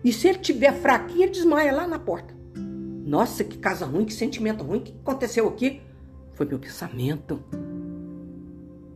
E 0.03 0.13
se 0.13 0.27
ele 0.27 0.39
tiver 0.39 0.73
fraquinho, 0.73 1.23
ele 1.23 1.31
desmaia 1.31 1.73
lá 1.73 1.87
na 1.87 1.99
porta. 1.99 2.35
Nossa, 2.55 3.43
que 3.43 3.57
casa 3.57 3.85
ruim, 3.85 4.05
que 4.05 4.13
sentimento 4.13 4.63
ruim, 4.63 4.79
o 4.79 4.81
que 4.81 4.93
aconteceu 5.01 5.47
aqui? 5.47 5.81
Foi 6.33 6.45
meu 6.45 6.59
pensamento. 6.59 7.43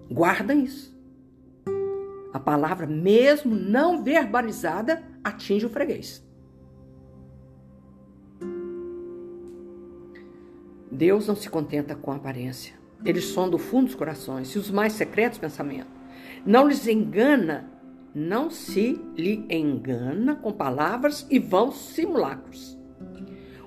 Guarda 0.10 0.54
isso. 0.54 0.91
A 2.34 2.40
palavra, 2.40 2.88
mesmo 2.88 3.54
não 3.54 4.04
verbalizada, 4.04 5.04
atinge 5.24 5.66
o 5.66 5.70
freguês. 5.70 6.26
Deus 10.92 11.28
não 11.28 11.36
se 11.36 11.50
contenta 11.50 11.96
com 11.96 12.12
a 12.12 12.16
aparência. 12.16 12.74
Ele 13.04 13.22
sonda 13.22 13.56
o 13.56 13.60
fundo 13.60 13.88
dos 13.88 13.96
corações 13.96 14.50
e 14.50 14.60
os 14.60 14.70
mais 14.70 14.94
secretos 14.94 15.40
pensamentos. 15.40 15.92
Não 16.46 16.68
lhes 16.68 16.88
engana, 16.88 17.70
não 18.14 18.50
se 18.50 19.00
lhe 19.16 19.46
engana 19.50 20.36
com 20.36 20.52
palavras 20.52 21.26
e 21.30 21.40
vãos 21.40 21.76
simulacros. 21.94 22.78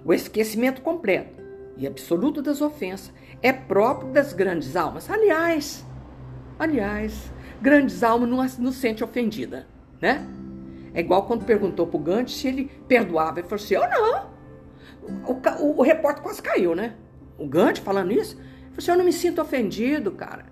O 0.05 0.13
esquecimento 0.13 0.83
completo 0.83 1.43
e 1.77 1.87
absoluto 1.87 2.41
das 2.41 2.61
ofensas 2.61 3.13
é 3.43 3.53
próprio 3.53 4.13
das 4.13 4.33
grandes 4.33 4.77
almas. 4.77 5.11
Aliás, 5.11 5.85
Aliás, 6.57 7.33
grandes 7.65 8.03
almas 8.03 8.59
não, 8.59 8.71
se 8.71 8.79
sente 8.79 9.03
ofendida, 9.03 9.67
né? 9.99 10.27
É 10.93 11.01
igual 11.01 11.27
quando 11.27 11.47
perguntou 11.47 11.87
pro 11.87 11.99
Gandhi 11.99 12.31
se 12.31 12.47
ele 12.47 12.71
perdoava. 12.87 13.41
Ele 13.41 13.49
falou 13.49 13.65
assim: 13.65 13.75
eu 13.75 13.89
não. 13.89 14.35
O, 15.27 15.65
o, 15.65 15.79
o 15.79 15.83
repórter 15.83 16.23
quase 16.23 16.43
caiu, 16.43 16.75
né? 16.75 16.95
O 17.39 17.47
Gandhi 17.47 17.81
falando 17.81 18.13
isso. 18.13 18.37
Ele 18.37 18.45
falou 18.45 18.79
assim: 18.79 18.91
eu 18.91 18.99
não 18.99 19.05
me 19.05 19.13
sinto 19.13 19.41
ofendido, 19.41 20.13
cara. 20.13 20.45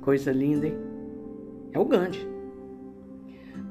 Coisa 0.00 0.32
linda, 0.32 0.66
hein? 0.66 0.76
É 1.72 1.78
o 1.78 1.84
Gandhi. 1.84 2.28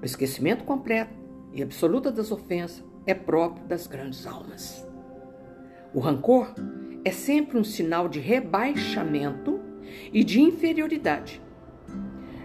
O 0.02 0.06
esquecimento 0.06 0.64
completo 0.64 1.14
e 1.54 1.62
absoluta 1.62 2.10
das 2.10 2.32
ofensas 2.32 2.82
é 3.06 3.14
próprio 3.14 3.66
das 3.68 3.88
grandes 3.88 4.26
almas. 4.26 4.88
O 5.94 6.00
rancor 6.00 6.54
é 7.04 7.12
sempre 7.12 7.58
um 7.58 7.64
sinal 7.64 8.08
de 8.08 8.22
rebaixamento 8.22 9.60
e 10.14 10.24
de 10.24 10.40
inferioridade. 10.40 11.42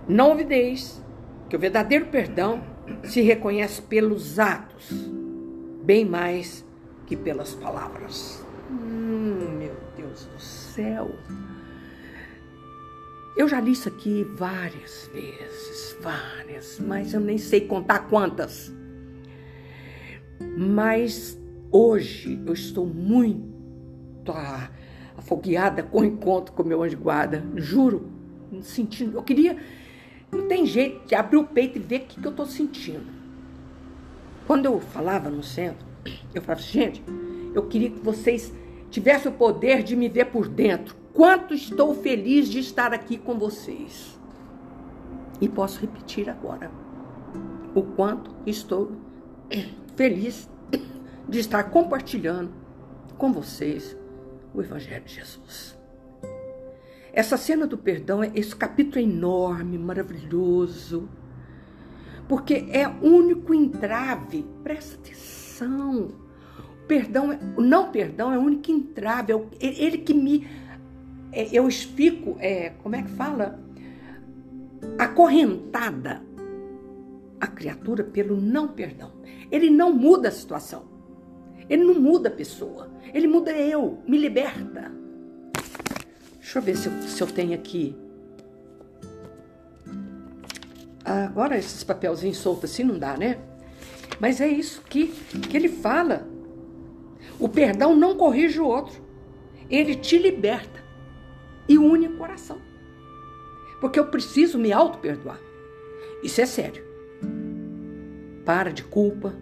Não 0.09 0.31
ouvideis 0.31 1.03
que 1.49 1.57
o 1.57 1.59
verdadeiro 1.59 2.07
perdão 2.07 2.63
se 3.05 3.21
reconhece 3.21 3.81
pelos 3.83 4.39
atos, 4.39 4.91
bem 5.83 6.05
mais 6.05 6.65
que 7.07 7.17
pelas 7.17 7.55
palavras. 7.55 8.45
Hum, 8.71 9.57
meu 9.59 9.77
Deus 9.97 10.27
do 10.27 10.41
céu! 10.41 11.11
Eu 13.37 13.49
já 13.49 13.61
li 13.61 13.73
isso 13.73 13.89
aqui 13.89 14.25
várias 14.37 15.11
vezes, 15.13 15.97
várias, 16.01 16.79
mas 16.79 17.13
eu 17.13 17.21
nem 17.21 17.37
sei 17.37 17.63
contar 17.63 18.01
quantas. 18.09 18.73
Mas 20.57 21.37
hoje 21.71 22.41
eu 22.47 22.53
estou 22.53 22.87
muito 22.87 24.33
afogueada 25.17 25.83
com 25.83 26.01
o 26.01 26.05
encontro 26.05 26.55
com 26.55 26.63
meu 26.63 26.83
anjo 26.83 26.97
guarda, 26.97 27.45
juro, 27.57 28.09
sentindo. 28.63 29.19
Eu 29.19 29.23
queria, 29.23 29.57
não 30.35 30.49
tem 30.49 30.67
jeito 30.67 31.07
de 31.07 31.15
abrir 31.15 31.37
o 31.37 31.45
peito 31.45 31.79
e 31.79 31.81
ver 31.81 32.03
o 32.03 32.05
que, 32.07 32.21
que 32.21 32.27
eu 32.27 32.31
estou 32.31 32.47
sentindo. 32.47 33.07
Quando 34.47 34.67
eu 34.67 34.81
falava 34.81 35.31
no 35.31 35.43
centro, 35.43 35.87
eu 36.35 36.43
falava 36.43 36.61
assim, 36.61 36.73
gente, 36.73 37.05
eu 37.55 37.67
queria 37.67 37.91
que 37.91 38.01
vocês 38.01 38.53
tivessem 38.91 39.31
o 39.31 39.35
poder 39.35 39.83
de 39.83 39.97
me 39.97 40.09
ver 40.09 40.27
por 40.27 40.49
dentro 40.49 40.95
quanto 41.13 41.55
estou 41.55 41.95
feliz 41.95 42.49
de 42.49 42.59
estar 42.59 42.93
aqui 42.93 43.17
com 43.17 43.39
vocês. 43.39 44.19
E 45.41 45.49
posso 45.49 45.81
repetir 45.81 46.29
agora 46.29 46.71
o 47.75 47.83
quanto 47.83 48.35
estou 48.47 48.93
feliz 49.97 50.49
de 51.29 51.39
estar 51.39 51.65
compartilhando 51.65 52.53
com 53.17 53.33
vocês 53.33 53.97
o 54.53 54.61
Evangelho 54.61 55.05
de 55.05 55.15
Jesus. 55.15 55.77
Essa 57.15 57.37
cena 57.37 57.65
do 57.65 57.79
perdão, 57.79 58.25
esse 58.25 58.57
capítulo 58.57 58.99
é 58.99 59.03
enorme, 59.03 59.79
maravilhoso, 59.79 61.09
porque 62.29 62.67
é 62.73 62.89
o 62.89 63.07
único 63.07 63.55
entrave, 63.55 64.45
presta 64.65 64.97
atenção. 64.97 66.09
O 66.83 66.87
perdão, 66.89 67.33
é, 67.33 67.39
o 67.57 67.61
não 67.61 67.93
perdão 67.93 68.33
é 68.33 68.39
o 68.39 68.43
único 68.43 68.69
entrave, 68.73 69.33
é 69.33 69.39
ele 69.61 69.99
que 69.99 70.13
me 70.13 70.45
é, 71.31 71.49
eu 71.53 71.71
fico, 71.71 72.37
é, 72.41 72.71
como 72.83 72.97
é 72.97 73.03
que 73.03 73.11
fala? 73.11 73.61
Acorrentada 74.99 76.21
a 77.41 77.47
criatura 77.47 78.03
pelo 78.03 78.41
não 78.41 78.69
perdão. 78.69 79.13
Ele 79.53 79.71
não 79.71 79.93
muda 79.93 80.29
a 80.29 80.33
situação. 80.33 80.85
Ele 81.69 81.85
não 81.85 81.95
muda 81.95 82.29
a 82.29 82.33
pessoa. 82.33 82.91
Ele 83.13 83.29
muda 83.29 83.53
eu, 83.53 83.99
me 84.07 84.19
liberta. 84.19 85.04
Deixa 86.45 86.59
eu 86.59 86.63
ver 86.63 86.77
se 86.77 86.89
eu, 86.89 87.03
se 87.03 87.23
eu 87.23 87.27
tenho 87.27 87.55
aqui. 87.55 87.97
Agora 91.03 91.57
esses 91.57 91.83
papelzinhos 91.83 92.37
soltos 92.37 92.71
assim 92.71 92.85
não 92.85 92.99
dá, 92.99 93.17
né? 93.17 93.39
Mas 94.21 94.43
é 94.43 94.47
isso 94.47 94.83
que, 94.83 95.07
que 95.07 95.57
ele 95.57 95.71
fala. 95.71 96.29
O 97.41 97.49
perdão 97.49 97.97
não 97.97 98.15
corrige 98.15 98.61
o 98.61 98.67
outro. 98.67 99.03
Ele 99.71 99.95
te 99.95 100.19
liberta 100.19 100.85
e 101.67 101.79
une 101.79 102.09
o 102.09 102.19
coração. 102.19 102.59
Porque 103.81 103.99
eu 103.99 104.09
preciso 104.09 104.59
me 104.59 104.71
auto-perdoar. 104.71 105.41
Isso 106.23 106.43
é 106.43 106.47
sério. 106.47 106.85
Para 108.45 108.71
de 108.71 108.85
culpa, 108.85 109.35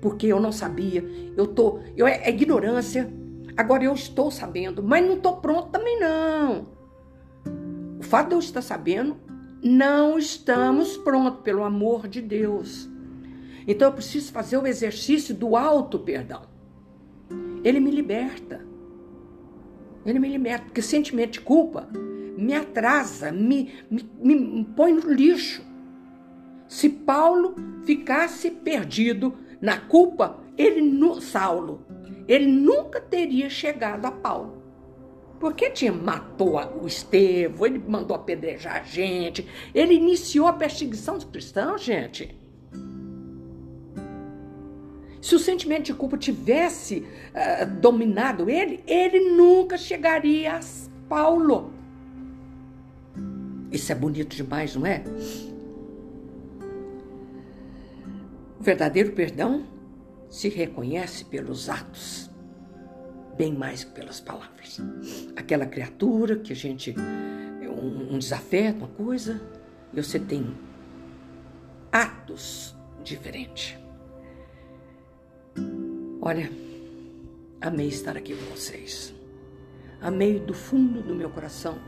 porque 0.00 0.26
eu 0.26 0.40
não 0.40 0.52
sabia. 0.52 1.04
Eu 1.36 1.46
tô, 1.46 1.80
eu 1.94 2.06
é, 2.06 2.22
é 2.24 2.30
ignorância. 2.30 3.12
Agora 3.56 3.84
eu 3.84 3.92
estou 3.94 4.30
sabendo, 4.30 4.82
mas 4.82 5.06
não 5.06 5.14
estou 5.14 5.36
pronto 5.36 5.70
também 5.70 5.98
não. 6.00 6.68
O 7.98 8.02
fato 8.02 8.28
de 8.28 8.34
eu 8.34 8.38
estar 8.40 8.62
sabendo, 8.62 9.16
não 9.62 10.18
estamos 10.18 10.96
prontos 10.96 11.42
pelo 11.42 11.62
amor 11.62 12.08
de 12.08 12.20
Deus. 12.20 12.88
Então 13.66 13.88
eu 13.88 13.94
preciso 13.94 14.32
fazer 14.32 14.58
o 14.58 14.66
exercício 14.66 15.34
do 15.34 15.56
auto 15.56 15.98
perdão. 15.98 16.42
Ele 17.62 17.80
me 17.80 17.90
liberta. 17.90 18.64
Ele 20.04 20.18
me 20.18 20.28
liberta, 20.28 20.66
porque 20.66 20.82
sentimento 20.82 21.34
de 21.34 21.40
culpa 21.40 21.88
me 22.36 22.54
atrasa, 22.54 23.32
me, 23.32 23.72
me, 23.90 24.34
me 24.34 24.64
põe 24.64 24.92
no 24.92 25.12
lixo. 25.12 25.62
Se 26.68 26.88
Paulo 26.88 27.54
ficasse 27.84 28.50
perdido 28.50 29.34
na 29.60 29.78
culpa, 29.78 30.40
ele 30.58 30.80
no 30.80 31.20
Saulo, 31.20 31.86
ele 32.26 32.46
nunca 32.46 33.00
teria 33.00 33.48
chegado 33.50 34.06
a 34.06 34.10
Paulo. 34.10 34.62
Porque 35.38 35.70
tinha 35.70 35.92
matou 35.92 36.58
o 36.80 36.86
Estevão, 36.86 37.66
ele 37.66 37.82
mandou 37.86 38.16
apedrejar 38.16 38.80
a 38.80 38.82
gente, 38.82 39.46
ele 39.74 39.94
iniciou 39.94 40.46
a 40.46 40.52
perseguição 40.52 41.16
dos 41.16 41.24
cristãos, 41.24 41.82
gente. 41.82 42.34
Se 45.20 45.34
o 45.34 45.38
sentimento 45.38 45.86
de 45.86 45.94
culpa 45.94 46.18
tivesse 46.18 46.98
uh, 46.98 47.66
dominado 47.80 48.48
ele, 48.48 48.82
ele 48.86 49.30
nunca 49.30 49.76
chegaria 49.76 50.56
a 50.56 50.60
Paulo. 51.08 51.72
Isso 53.72 53.90
é 53.90 53.94
bonito 53.94 54.36
demais, 54.36 54.76
não 54.76 54.86
é? 54.86 55.02
O 58.60 58.62
verdadeiro 58.62 59.12
perdão 59.12 59.73
se 60.34 60.48
reconhece 60.48 61.24
pelos 61.26 61.68
atos, 61.68 62.28
bem 63.36 63.54
mais 63.54 63.84
que 63.84 63.92
pelas 63.92 64.20
palavras. 64.20 64.80
Aquela 65.36 65.64
criatura 65.64 66.34
que 66.34 66.52
a 66.52 66.56
gente. 66.56 66.92
um, 67.62 68.14
um 68.14 68.18
desafeto, 68.18 68.78
uma 68.78 68.88
coisa, 68.88 69.40
e 69.92 70.02
você 70.02 70.18
tem 70.18 70.52
atos 71.92 72.74
diferentes. 73.04 73.78
Olha, 76.20 76.50
amei 77.60 77.86
estar 77.86 78.16
aqui 78.16 78.34
com 78.34 78.56
vocês. 78.56 79.14
Amei 80.00 80.40
do 80.40 80.52
fundo 80.52 81.00
do 81.00 81.14
meu 81.14 81.30
coração 81.30 81.78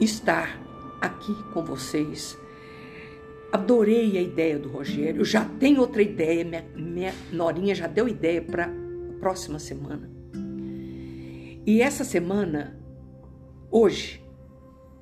estar 0.00 0.58
aqui 1.02 1.34
com 1.52 1.62
vocês. 1.62 2.38
Adorei 3.52 4.18
a 4.18 4.22
ideia 4.22 4.58
do 4.58 4.68
Rogério. 4.68 5.24
Já 5.24 5.44
tenho 5.44 5.80
outra 5.80 6.02
ideia. 6.02 6.44
Minha, 6.44 6.64
minha 6.74 7.14
Norinha 7.32 7.74
já 7.74 7.86
deu 7.86 8.08
ideia 8.08 8.42
para 8.42 8.66
a 8.66 9.20
próxima 9.20 9.58
semana. 9.58 10.10
E 11.64 11.80
essa 11.80 12.04
semana, 12.04 12.78
hoje, 13.70 14.22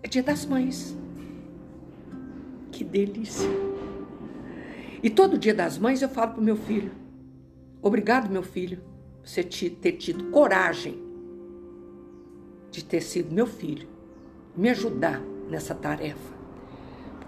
é 0.03 0.09
Dia 0.09 0.23
das 0.23 0.47
Mães. 0.47 0.97
Que 2.71 2.83
delícia! 2.83 3.49
E 5.03 5.11
todo 5.11 5.39
Dia 5.39 5.55
das 5.55 5.77
Mães 5.77 6.01
eu 6.01 6.09
falo 6.09 6.33
para 6.33 6.41
o 6.41 6.45
meu 6.45 6.57
filho: 6.57 6.91
Obrigado, 7.83 8.31
meu 8.31 8.43
filho, 8.43 8.81
você 9.23 9.43
ter 9.43 9.93
tido 9.93 10.31
coragem 10.31 11.03
de 12.71 12.85
ter 12.85 13.01
sido 13.01 13.33
meu 13.33 13.47
filho, 13.47 13.87
me 14.57 14.69
ajudar 14.71 15.21
nessa 15.49 15.75
tarefa. 15.75 16.34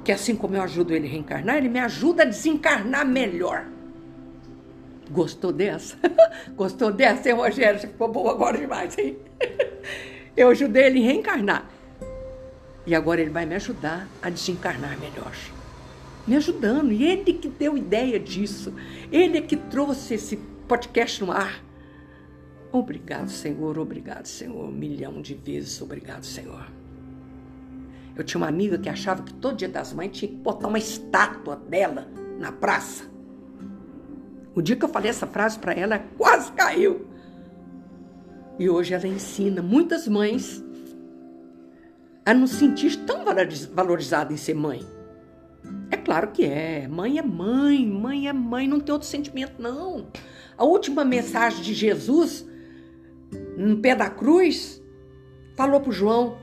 Porque 0.06 0.12
assim 0.12 0.36
como 0.36 0.54
eu 0.54 0.62
ajudo 0.62 0.94
ele 0.94 1.08
a 1.08 1.10
reencarnar, 1.10 1.56
ele 1.56 1.68
me 1.68 1.80
ajuda 1.80 2.22
a 2.22 2.26
desencarnar 2.26 3.04
melhor. 3.04 3.66
Gostou 5.10 5.50
dessa? 5.50 5.98
Gostou 6.54 6.92
dessa, 6.92 7.28
hein, 7.28 7.34
Rogério? 7.34 7.80
Você 7.80 7.88
ficou 7.88 8.06
boa 8.06 8.30
agora 8.30 8.56
demais, 8.56 8.96
hein? 8.96 9.18
Eu 10.36 10.50
ajudei 10.50 10.84
ele 10.84 11.02
a 11.02 11.06
reencarnar. 11.10 11.68
E 12.86 12.94
agora 12.94 13.20
ele 13.20 13.30
vai 13.30 13.44
me 13.46 13.56
ajudar 13.56 14.06
a 14.22 14.30
desencarnar 14.30 14.96
melhor. 14.96 15.32
Me 16.24 16.36
ajudando. 16.36 16.92
E 16.92 17.04
ele 17.04 17.32
que 17.32 17.48
deu 17.48 17.76
ideia 17.76 18.20
disso. 18.20 18.72
Ele 19.10 19.38
é 19.38 19.42
que 19.42 19.56
trouxe 19.56 20.14
esse 20.14 20.36
podcast 20.68 21.24
no 21.24 21.32
ar. 21.32 21.60
Obrigado, 22.70 23.28
Senhor, 23.28 23.76
obrigado, 23.76 24.26
Senhor. 24.26 24.68
Um 24.68 24.70
milhão 24.70 25.20
de 25.20 25.34
vezes 25.34 25.82
obrigado, 25.82 26.24
Senhor. 26.24 26.64
Eu 28.16 28.24
tinha 28.24 28.40
uma 28.40 28.48
amiga 28.48 28.78
que 28.78 28.88
achava 28.88 29.22
que 29.22 29.34
todo 29.34 29.56
dia 29.56 29.68
das 29.68 29.92
mães 29.92 30.10
tinha 30.12 30.30
que 30.30 30.36
botar 30.36 30.68
uma 30.68 30.78
estátua 30.78 31.56
dela 31.56 32.08
na 32.38 32.50
praça. 32.50 33.04
O 34.54 34.62
dia 34.62 34.74
que 34.74 34.84
eu 34.84 34.88
falei 34.88 35.10
essa 35.10 35.26
frase 35.26 35.58
para 35.58 35.74
ela, 35.74 35.98
quase 36.16 36.50
caiu. 36.52 37.06
E 38.58 38.70
hoje 38.70 38.94
ela 38.94 39.06
ensina 39.06 39.60
muitas 39.60 40.08
mães 40.08 40.64
a 42.24 42.32
não 42.32 42.46
sentir 42.46 42.96
tão 43.04 43.22
valorizada 43.74 44.32
em 44.32 44.36
ser 44.38 44.54
mãe? 44.54 44.80
É 45.90 45.96
claro 45.96 46.28
que 46.28 46.44
é. 46.44 46.88
Mãe 46.88 47.18
é 47.18 47.22
mãe, 47.22 47.86
mãe 47.86 48.28
é 48.28 48.32
mãe, 48.32 48.66
não 48.66 48.80
tem 48.80 48.94
outro 48.94 49.06
sentimento, 49.06 49.60
não. 49.60 50.06
A 50.56 50.64
última 50.64 51.04
mensagem 51.04 51.62
de 51.62 51.74
Jesus, 51.74 52.46
no 53.58 53.76
pé 53.76 53.94
da 53.94 54.08
cruz, 54.08 54.82
falou 55.54 55.80
para 55.80 55.92
João: 55.92 56.38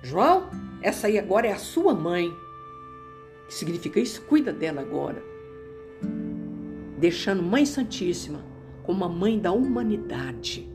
João, 0.00 0.48
essa 0.82 1.06
aí 1.06 1.18
agora 1.18 1.46
é 1.46 1.52
a 1.52 1.58
sua 1.58 1.94
mãe. 1.94 2.32
Que 3.46 3.54
significa 3.54 3.98
isso? 3.98 4.22
Cuida 4.22 4.52
dela 4.52 4.80
agora. 4.80 5.22
Deixando 6.98 7.42
Mãe 7.42 7.64
Santíssima 7.64 8.44
como 8.82 9.04
a 9.04 9.08
mãe 9.08 9.38
da 9.38 9.52
humanidade. 9.52 10.68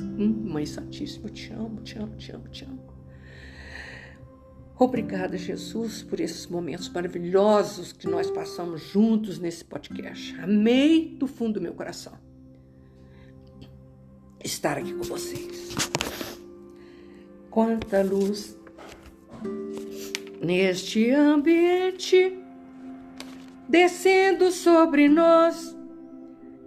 Hum, 0.00 0.44
mãe 0.44 0.66
Santíssima, 0.66 1.28
eu 1.28 1.32
te 1.32 1.52
amo, 1.52 1.80
te 1.82 1.98
amo, 1.98 2.16
te 2.16 2.32
amo, 2.32 2.48
te 2.48 2.64
amo. 2.64 2.88
Obrigada, 4.78 5.36
Jesus, 5.36 6.02
por 6.02 6.20
esses 6.20 6.46
momentos 6.46 6.88
maravilhosos 6.88 7.92
que 7.92 8.06
nós 8.06 8.30
passamos 8.30 8.80
juntos 8.82 9.38
nesse 9.38 9.64
podcast. 9.64 10.38
Amei 10.40 11.16
do 11.18 11.26
fundo 11.26 11.54
do 11.54 11.60
meu 11.60 11.74
coração 11.74 12.28
estar 14.44 14.78
aqui 14.78 14.92
com 14.94 15.04
vocês. 15.04 15.74
Quanta 17.50 18.02
luz 18.02 18.56
neste 20.42 21.10
ambiente, 21.10 22.38
descendo 23.68 24.50
sobre 24.50 25.08
nós, 25.08 25.76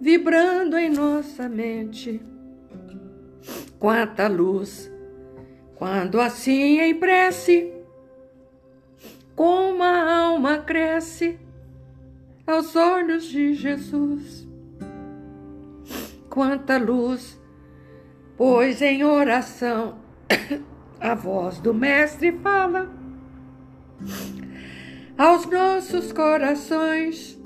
vibrando 0.00 0.76
em 0.76 0.90
nossa 0.90 1.48
mente. 1.48 2.20
Quanta 3.78 4.28
luz, 4.28 4.90
quando 5.74 6.20
assim 6.20 6.78
em 6.80 6.94
prece, 6.94 7.72
como 9.34 9.82
a 9.82 10.26
alma 10.26 10.58
cresce 10.58 11.38
aos 12.46 12.76
olhos 12.76 13.24
de 13.24 13.54
Jesus. 13.54 14.46
Quanta 16.28 16.78
luz, 16.78 17.38
pois 18.36 18.80
em 18.80 19.04
oração 19.04 19.98
a 21.02 21.14
voz 21.14 21.58
do 21.58 21.74
Mestre 21.74 22.32
fala 22.38 22.88
aos 25.18 25.44
nossos 25.46 26.12
corações. 26.12 27.36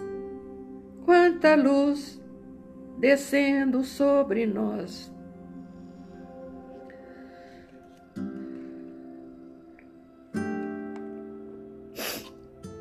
Quanta 1.06 1.54
luz 1.54 2.20
descendo 2.98 3.82
sobre 3.82 4.44
nós. 4.44 5.10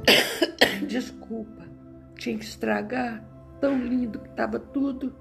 Desculpa, 0.88 1.66
tinha 2.18 2.38
que 2.38 2.44
estragar. 2.44 3.24
Tão 3.62 3.80
lindo 3.80 4.20
que 4.20 4.28
estava 4.28 4.60
tudo. 4.60 5.16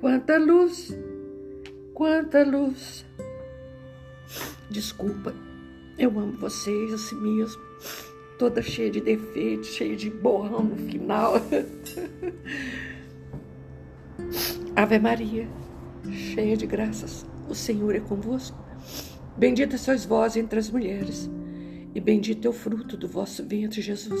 Quanta 0.00 0.36
luz 0.36 0.92
quanta 2.00 2.42
luz. 2.44 3.04
Desculpa, 4.70 5.34
eu 5.98 6.18
amo 6.18 6.32
vocês 6.32 6.92
assim 6.92 7.16
mesmo, 7.16 7.60
toda 8.38 8.62
cheia 8.62 8.90
de 8.90 9.00
defeitos, 9.00 9.68
cheia 9.68 9.96
de 9.96 10.08
borrão 10.10 10.64
no 10.64 10.76
final. 10.76 11.34
Ave 14.76 14.98
Maria, 14.98 15.48
cheia 16.10 16.56
de 16.56 16.66
graças, 16.66 17.26
o 17.48 17.54
Senhor 17.54 17.94
é 17.94 18.00
convosco. 18.00 18.58
Bendita 19.36 19.76
sois 19.76 20.04
vós 20.04 20.36
entre 20.36 20.58
as 20.58 20.70
mulheres, 20.70 21.30
e 21.94 22.00
bendito 22.00 22.46
é 22.46 22.48
o 22.48 22.52
fruto 22.52 22.96
do 22.96 23.08
vosso 23.08 23.44
ventre, 23.44 23.82
Jesus. 23.82 24.20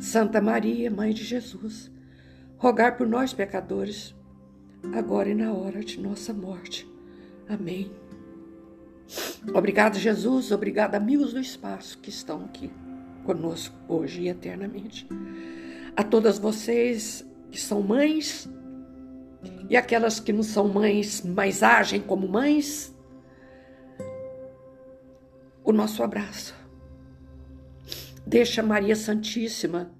Santa 0.00 0.40
Maria, 0.40 0.90
Mãe 0.90 1.12
de 1.12 1.24
Jesus, 1.24 1.90
rogai 2.58 2.96
por 2.96 3.06
nós, 3.06 3.32
pecadores, 3.32 4.14
agora 4.92 5.30
e 5.30 5.34
na 5.34 5.52
hora 5.52 5.80
de 5.80 6.00
nossa 6.00 6.32
morte. 6.32 6.86
Amém. 7.48 7.90
Obrigado, 9.54 9.98
Jesus. 9.98 10.52
Obrigado, 10.52 10.94
amigos 10.94 11.32
do 11.32 11.40
espaço 11.40 11.98
que 11.98 12.10
estão 12.10 12.44
aqui 12.44 12.70
conosco 13.24 13.74
hoje 13.88 14.22
e 14.22 14.28
eternamente. 14.28 15.06
A 15.96 16.02
todas 16.02 16.38
vocês 16.38 17.26
que 17.50 17.60
são 17.60 17.82
mães 17.82 18.48
e 19.68 19.76
aquelas 19.76 20.20
que 20.20 20.32
não 20.32 20.42
são 20.42 20.68
mães, 20.68 21.22
mas 21.22 21.62
agem 21.62 22.00
como 22.00 22.28
mães, 22.28 22.94
o 25.64 25.72
nosso 25.72 26.02
abraço. 26.02 26.54
Deixa 28.26 28.62
Maria 28.62 28.96
Santíssima 28.96 29.90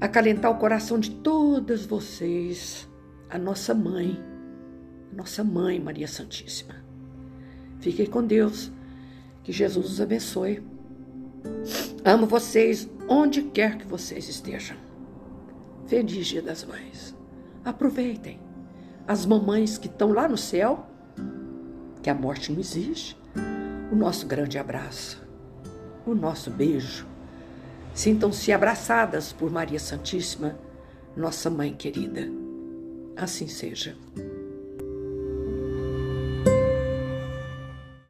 acalentar 0.00 0.50
o 0.50 0.58
coração 0.58 0.98
de 0.98 1.10
todas 1.10 1.86
vocês 1.86 2.88
a 3.30 3.38
nossa 3.38 3.74
mãe, 3.74 4.22
a 5.12 5.16
nossa 5.16 5.42
mãe 5.42 5.80
Maria 5.80 6.06
Santíssima. 6.06 6.83
Fiquem 7.84 8.06
com 8.06 8.26
Deus, 8.26 8.72
que 9.42 9.52
Jesus 9.52 9.90
os 9.90 10.00
abençoe. 10.00 10.62
Amo 12.02 12.26
vocês 12.26 12.88
onde 13.06 13.42
quer 13.42 13.76
que 13.76 13.86
vocês 13.86 14.26
estejam. 14.26 14.74
Feliz 15.86 16.26
Dia 16.28 16.40
das 16.40 16.64
Mães. 16.64 17.14
Aproveitem 17.62 18.40
as 19.06 19.26
mamães 19.26 19.76
que 19.76 19.86
estão 19.86 20.14
lá 20.14 20.26
no 20.26 20.38
céu, 20.38 20.86
que 22.02 22.08
a 22.08 22.14
morte 22.14 22.50
não 22.50 22.58
existe. 22.58 23.18
O 23.92 23.94
nosso 23.94 24.26
grande 24.26 24.56
abraço, 24.58 25.22
o 26.06 26.14
nosso 26.14 26.50
beijo. 26.50 27.06
Sintam-se 27.92 28.50
abraçadas 28.50 29.30
por 29.30 29.50
Maria 29.50 29.78
Santíssima, 29.78 30.58
nossa 31.14 31.50
mãe 31.50 31.74
querida. 31.74 32.30
Assim 33.14 33.46
seja. 33.46 33.94